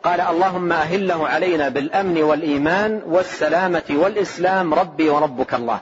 [0.05, 5.81] قال اللهم أهله علينا بالأمن والإيمان والسلامة والإسلام ربي وربك الله.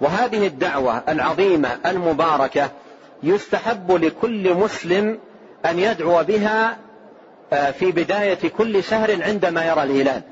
[0.00, 2.70] وهذه الدعوة العظيمة المباركة
[3.22, 5.18] يستحب لكل مسلم
[5.66, 6.76] أن يدعو بها
[7.52, 10.22] آه، في بداية كل شهر عندما يرى الهلال.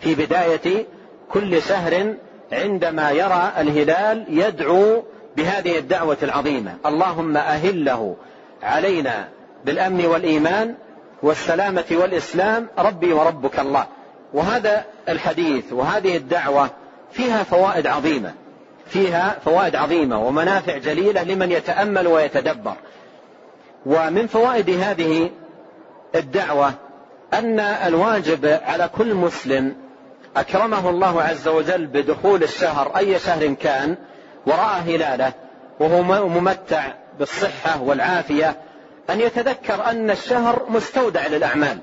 [0.00, 0.86] في بداية
[1.30, 2.14] كل شهر
[2.52, 5.02] عندما يرى الهلال يدعو
[5.36, 6.74] بهذه الدعوة العظيمة.
[6.86, 8.16] اللهم أهله
[8.62, 9.28] علينا
[9.64, 10.74] بالأمن والإيمان
[11.24, 13.86] والسلامة والإسلام ربي وربك الله.
[14.34, 16.70] وهذا الحديث وهذه الدعوة
[17.12, 18.32] فيها فوائد عظيمة.
[18.86, 22.74] فيها فوائد عظيمة ومنافع جليلة لمن يتأمل ويتدبر.
[23.86, 25.30] ومن فوائد هذه
[26.14, 26.72] الدعوة
[27.34, 29.76] أن الواجب على كل مسلم
[30.36, 33.96] أكرمه الله عز وجل بدخول الشهر أي شهر كان
[34.46, 35.32] ورأى هلاله
[35.80, 36.86] وهو ممتع
[37.18, 38.56] بالصحة والعافية
[39.10, 41.78] أن يتذكر أن الشهر مستودع للأعمال.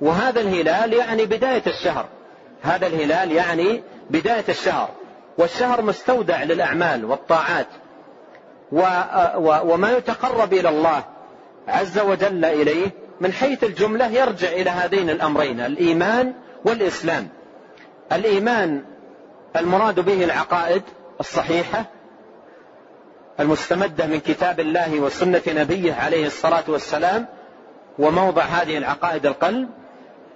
[0.00, 2.06] وهذا الهلال يعني بداية الشهر.
[2.62, 4.88] هذا الهلال يعني بداية الشهر.
[5.38, 7.66] والشهر مستودع للأعمال والطاعات.
[9.42, 11.04] وما يتقرب إلى الله
[11.68, 12.90] عز وجل إليه
[13.20, 16.32] من حيث الجملة يرجع إلى هذين الأمرين الإيمان
[16.64, 17.28] والإسلام.
[18.12, 18.84] الإيمان
[19.56, 20.82] المراد به العقائد
[21.20, 21.84] الصحيحة
[23.42, 27.26] المستمدة من كتاب الله وسنة نبيه عليه الصلاة والسلام
[27.98, 29.68] وموضع هذه العقائد القلب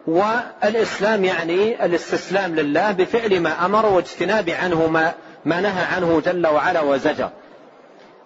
[0.07, 6.81] والإسلام يعني الاستسلام لله بفعل ما أمر واجتناب عنه ما, ما نهى عنه جل وعلا
[6.81, 7.31] وزجر.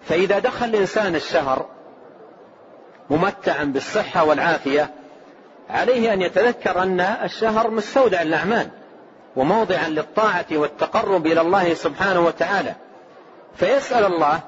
[0.01, 1.65] فإذا دخل الإنسان الشهر
[3.09, 4.89] ممتعا بالصحة والعافية
[5.69, 8.69] عليه أن يتذكر أن الشهر مستودع الأعمال
[9.35, 12.75] وموضعا للطاعة والتقرب إلى الله سبحانه وتعالى.
[13.55, 14.39] فيسأل الله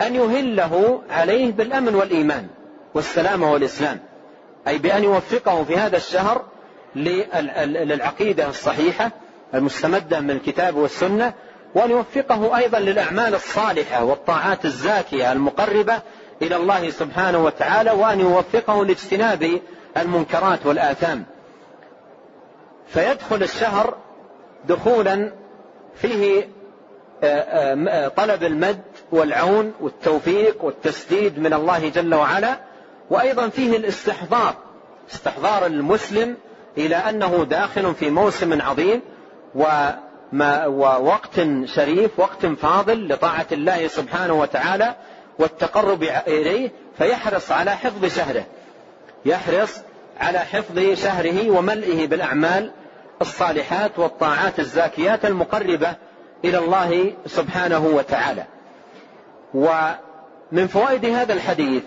[0.00, 2.46] أن يهله عليه بالأمن والإيمان
[2.94, 4.00] والسلامة والإسلام.
[4.68, 6.44] أي بأن يوفقه في هذا الشهر
[6.96, 9.10] للعقيدة الصحيحة
[9.54, 11.32] المستمدة من الكتاب والسنة
[11.74, 15.98] وأن يوفقه أيضا للأعمال الصالحة والطاعات الزاكية المقربة
[16.42, 19.60] إلى الله سبحانه وتعالى وأن يوفقه لاجتناب
[19.96, 21.24] المنكرات والآثام.
[22.86, 23.94] فيدخل الشهر
[24.68, 25.32] دخولا
[25.94, 26.48] فيه
[27.22, 28.80] آه، آه، آه، طلب المد
[29.12, 32.58] والعون والتوفيق والتسديد من الله جل وعلا
[33.10, 34.54] وأيضا فيه الاستحضار
[35.12, 36.36] استحضار المسلم
[36.78, 39.00] إلى أنه داخل في موسم عظيم
[39.54, 44.94] وما ووقت شريف وقت فاضل لطاعة الله سبحانه وتعالى
[45.38, 48.44] والتقرب إليه فيحرص على حفظ شهره.
[49.24, 49.80] يحرص
[50.20, 52.70] على حفظ شهره وملئه بالأعمال
[53.22, 55.94] الصالحات والطاعات الزاكيات المقربة
[56.44, 58.44] إلى الله سبحانه وتعالى.
[59.54, 61.82] ومن فوائد هذا الحديث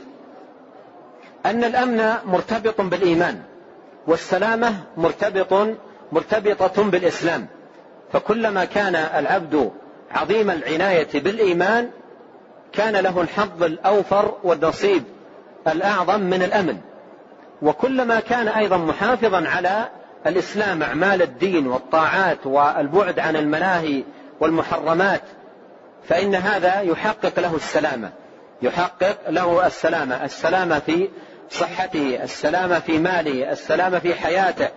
[1.46, 3.42] أن الأمن مرتبط بالإيمان
[4.08, 5.78] والسلامة مرتبط
[6.12, 7.48] مرتبطة بالإسلام.
[8.14, 9.72] فكلما كان العبد
[10.12, 11.90] عظيم العناية بالإيمان
[12.74, 15.04] كان له الحظ الأوفر والنصيب
[15.68, 16.78] الأعظم من الأمن.
[17.62, 19.90] وكلما كان أيضا محافظا على
[20.28, 24.04] الإسلام أعمال الدين والطاعات والبعد عن المناهي
[24.40, 25.22] والمحرمات
[26.10, 28.12] فإن هذا يحقق له السلامة.
[28.62, 30.26] يحقق له السلامة.
[30.26, 31.10] السلامة في
[31.50, 34.68] صحته السلامة في ماله السلامة في حياته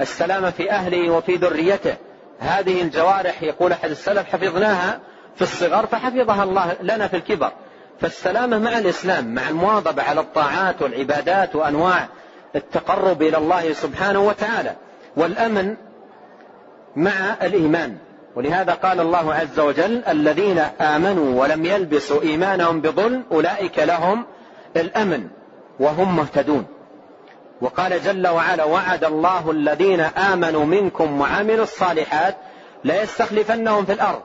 [0.00, 1.94] السلامة في أهله وفي ذريته.
[2.40, 5.00] هذه الجوارح يقول أحد السلف حفظناها
[5.36, 7.52] في الصغر فحفظها الله لنا في الكبر.
[8.00, 12.08] فالسلامة مع الإسلام مع المواظبة على الطاعات والعبادات وأنواع
[12.56, 14.76] التقرب إلى الله سبحانه وتعالى.
[15.16, 15.76] والأمن
[16.96, 17.98] مع الإيمان.
[18.36, 24.24] ولهذا قال الله عز وجل الذين آمنوا ولم يلبسوا إيمانهم بظلم أولئك لهم
[24.76, 25.28] الأمن
[25.80, 26.66] وهم مهتدون.
[27.60, 32.36] وقال جل وعلا وعد الله الذين آمنوا منكم وعملوا الصالحات
[32.84, 34.22] ليستخلفنهم في الأرض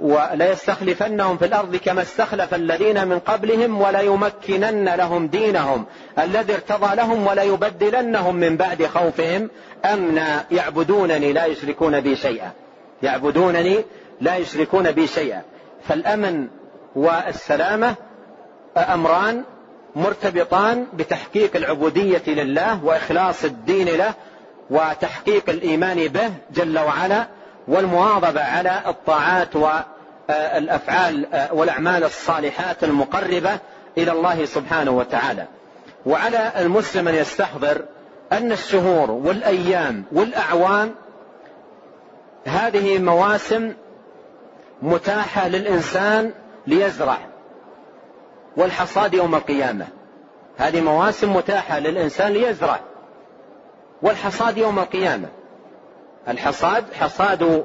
[0.00, 5.84] وليستخلفنهم في الأرض كما استخلف الذين من قبلهم وليمكنن لهم دينهم
[6.18, 9.50] الذي ارتضى لهم وليبدلنهم من بعد خوفهم
[9.84, 12.52] امنا يعبدونني لا يشركون بي شيئا.
[13.02, 13.84] يعبدونني
[14.20, 15.42] لا يشركون بي شيئا.
[15.88, 16.48] فالأمن
[16.96, 17.94] والسلامة
[18.76, 19.44] أمران
[19.96, 24.14] مرتبطان بتحقيق العبودية لله وإخلاص الدين له
[24.70, 27.26] وتحقيق الإيمان به جل وعلا
[27.68, 33.58] والمواظبة على الطاعات والأفعال والأعمال الصالحات المقربة
[33.98, 35.46] إلى الله سبحانه وتعالى.
[36.06, 37.84] وعلى المسلم أن يستحضر
[38.32, 40.94] أن الشهور والأيام والأعوام
[42.44, 43.72] هذه مواسم
[44.82, 46.32] متاحة للإنسان
[46.66, 47.18] ليزرع
[48.56, 49.86] والحصاد يوم القيامة.
[50.56, 52.80] هذه مواسم متاحة للإنسان ليزرع
[54.02, 55.28] والحصاد يوم القيامة.
[56.28, 57.64] الحصاد حصاد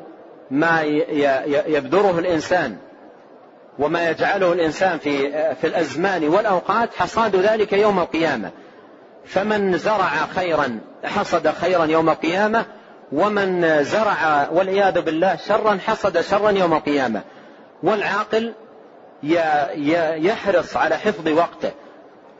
[0.52, 0.82] ما
[1.68, 2.78] يبذره الإنسان
[3.80, 8.52] وما يجعله الإنسان في في الأزمان والأوقات حصاد ذلك يوم القيامة.
[9.26, 12.66] فمن زرع خيرا حصد خيرا يوم القيامة
[13.14, 17.22] ومن زرع والعياذ بالله شرا حصد شرا يوم القيامة.
[17.84, 18.53] والعاقل
[20.24, 21.72] يحرص على حفظ وقته.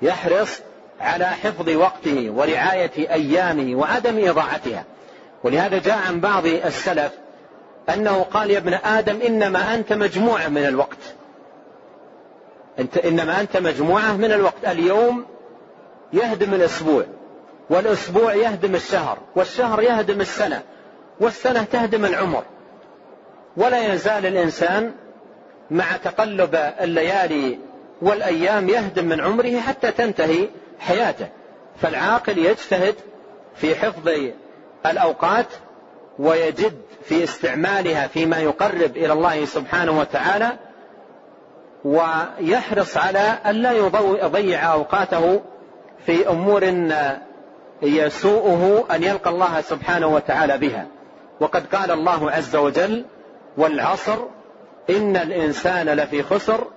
[0.02, 0.60] يحرص
[1.02, 4.84] على حفظ وقته ورعاية أيامه وعدم إضاعتها.
[5.44, 7.12] ولهذا جاء عن بعض السلف
[7.90, 11.14] أنه قال يا ابن آدم إنما أنت مجموعة من الوقت.
[12.80, 14.66] أنت إنما أنت مجموعة من الوقت.
[14.66, 15.26] اليوم
[16.14, 17.04] يهدم الأسبوع.
[17.70, 20.62] والأسبوع يهدم الشهر والشهر يهدم السنة
[21.20, 22.44] والسنة تهدم العمر.
[23.58, 24.92] ولا يزال الإنسان
[25.72, 27.60] مع تقلب الليالي
[28.02, 30.48] والأيام يهدم من عمره حتى تنتهي
[30.80, 31.28] حياته.
[31.82, 32.96] فالعاقل يجتهد
[33.56, 34.10] في حفظ
[34.86, 35.46] الأوقات
[36.20, 40.58] ويجد في استعمالها فيما يقرب إلى الله سبحانه وتعالى
[41.86, 45.42] ويحرص على أن لا يضيع أوقاته
[46.06, 46.64] في أمور
[47.82, 50.88] يسوءه أن يلقى الله سبحانه وتعالى بها.
[51.40, 53.06] وقد قال الله عز وجل
[53.58, 54.18] والعصر
[54.90, 56.68] إن الإنسان لفي خسر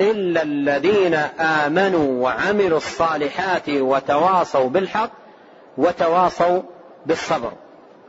[0.00, 5.10] إلا الذين آمنوا وعملوا الصالحات وتواصوا بالحق
[5.78, 6.62] وتواصوا
[7.06, 7.52] بالصبر.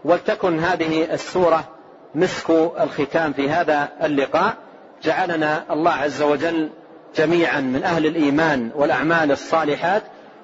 [0.05, 1.63] ولتكن هذه السورة
[2.15, 4.53] مسك الختام في هذا اللقاء.
[5.03, 6.69] جعلنا الله عز وجل
[7.15, 10.03] جميعا من أهل الإيمان والأعمال الصالحات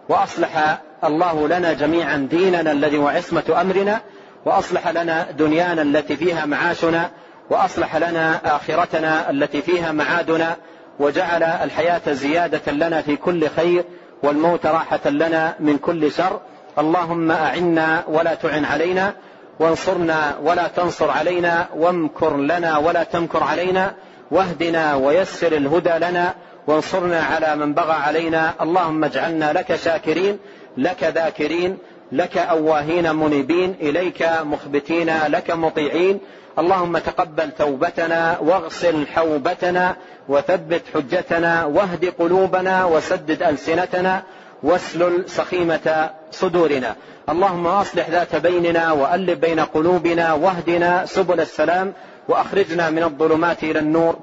[0.10, 4.02] وأصلح الله لنا جميعا ديننا الذي هو عصمة أمرنا
[4.46, 7.10] وأصلح لنا دنيانا التي فيها معاشنا
[7.50, 10.56] وأصلح لنا آخرتنا التي فيها معادنا
[11.00, 13.84] وجعل الحياة زيادة لنا في كل خير
[14.24, 16.40] والموت راحة لنا من كل شر.
[16.80, 19.14] اللهم أعنا ولا تعن علينا
[19.60, 23.94] وانصرنا ولا تنصر علينا وامكر لنا ولا تمكر علينا
[24.32, 26.34] واهدنا ويسر الهدى لنا
[26.68, 28.54] وانصرنا على من بغى علينا.
[28.62, 30.40] اللهم اجعلنا لك شاكرين.
[30.78, 31.78] لك ذاكرين
[32.12, 36.20] لك أواهين منيبين إليك مخبتين لك مطيعين.
[36.60, 39.96] اللهم تقبل توبتنا واغسل حوبتنا
[40.30, 44.24] وثبت حجتنا واهد قلوبنا وسدد ألسنتنا
[44.64, 46.96] واسلل سخيمة صدورنا.
[47.30, 51.94] اللهم أصلح ذات بيننا وألف بين قلوبنا واهدنا سبل السلام
[52.28, 54.16] وأخرجنا من الظلمات إلى النور.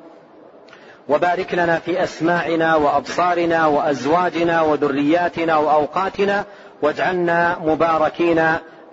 [1.09, 6.44] وبارك لنا في أسماعنا وأبصارنا وأزواجنا وذرياتنا وأوقاتنا
[6.82, 8.42] واجعلنا مباركين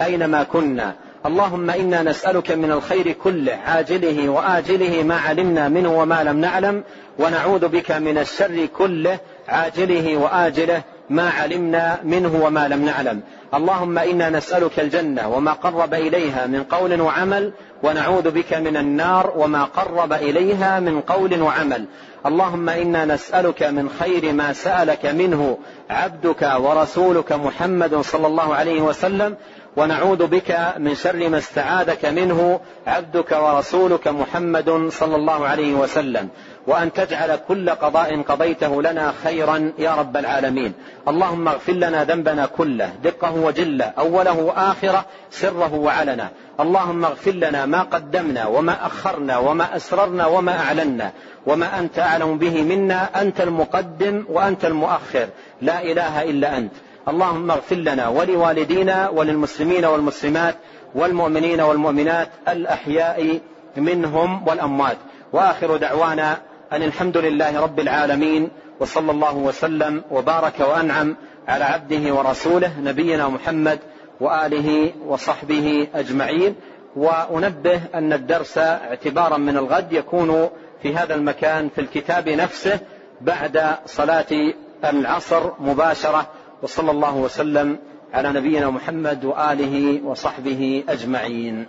[0.02, 0.96] أينما كنا.
[1.26, 6.84] اللهم إنا نسألك من الخير كله عاجله وآجله ما علمنا منه وما لم نعلم
[7.20, 10.82] ونعوذ بك من الشر كله عاجله وآجله
[11.12, 13.22] ما علمنا منه وما لم نعلم.
[13.54, 17.54] اللهم إنا نسألك الجنة وما قرب إليها من قول وعمل
[17.84, 21.86] ونعوذ بك من النار وما قرب إليها من قول وعمل.
[22.26, 25.58] اللهم إنا نسألك من خير ما سألك منه
[25.90, 29.36] عبدك ورسولك محمد صلى الله عليه وسلم
[29.76, 36.30] ونعوذ بك من شر ما استعاذك منه عبدك ورسولك محمد صلى الله عليه وسلم.
[36.68, 40.74] وأن تجعل كل قضاء قضيته لنا خيرا يا رب العالمين.
[41.08, 47.82] اللهم اغفر لنا ذنبنا كله دقه وجله أوله وآخره سره وعلنا اللهم اغفر لنا ما
[47.82, 51.12] قدمنا وما أخرنا وما أسررنا وما أعلنا
[51.46, 53.22] وما أنت أعلم به منا.
[53.22, 55.28] أنت المقدم وأنت المؤخر.
[55.62, 56.72] لا إله إلا أنت.
[57.08, 60.56] اللهم اغفر لنا ولوالدينا وللمسلمين والمسلمات
[60.96, 63.40] والمؤمنين والمؤمنات الأحياء
[63.78, 64.98] منهم والأموات.
[65.34, 66.38] وآخر دعوانا
[66.72, 68.50] أن الحمد لله رب العالمين
[68.80, 71.16] وصلى الله وسلم وبارك وأنعم
[71.48, 73.80] على عبده ورسوله نبينا محمد
[74.20, 76.56] وآله وصحبه أجمعين.
[76.96, 80.50] وأنبه أن الدرس اعتبارا من الغد يكون
[80.82, 82.80] في هذا المكان في الكتاب نفسه
[83.22, 84.54] بعد صلاة
[84.86, 86.30] العصر مباشرة
[86.62, 87.78] وصلى الله وسلم
[88.14, 91.66] على نبينا محمد وآله وصحبه أجمعين.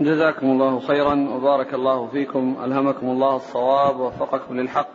[0.00, 4.88] جزاكم الله خيرا وبارك الله فيكم ألهمكم الله الصواب ووفقكم للحق.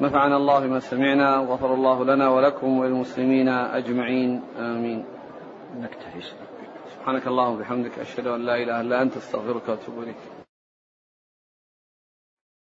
[0.00, 4.42] نفعنا الله بما سمعنا وغفر الله لنا ولكم وللمسلمين أجمعين.
[4.58, 5.04] آمين.
[5.80, 6.20] نكتفي.
[6.94, 10.35] سبحانك اللهم وبحمدك أشهد أن لا إله إلا أنت أستغفرك وأتوب إليك.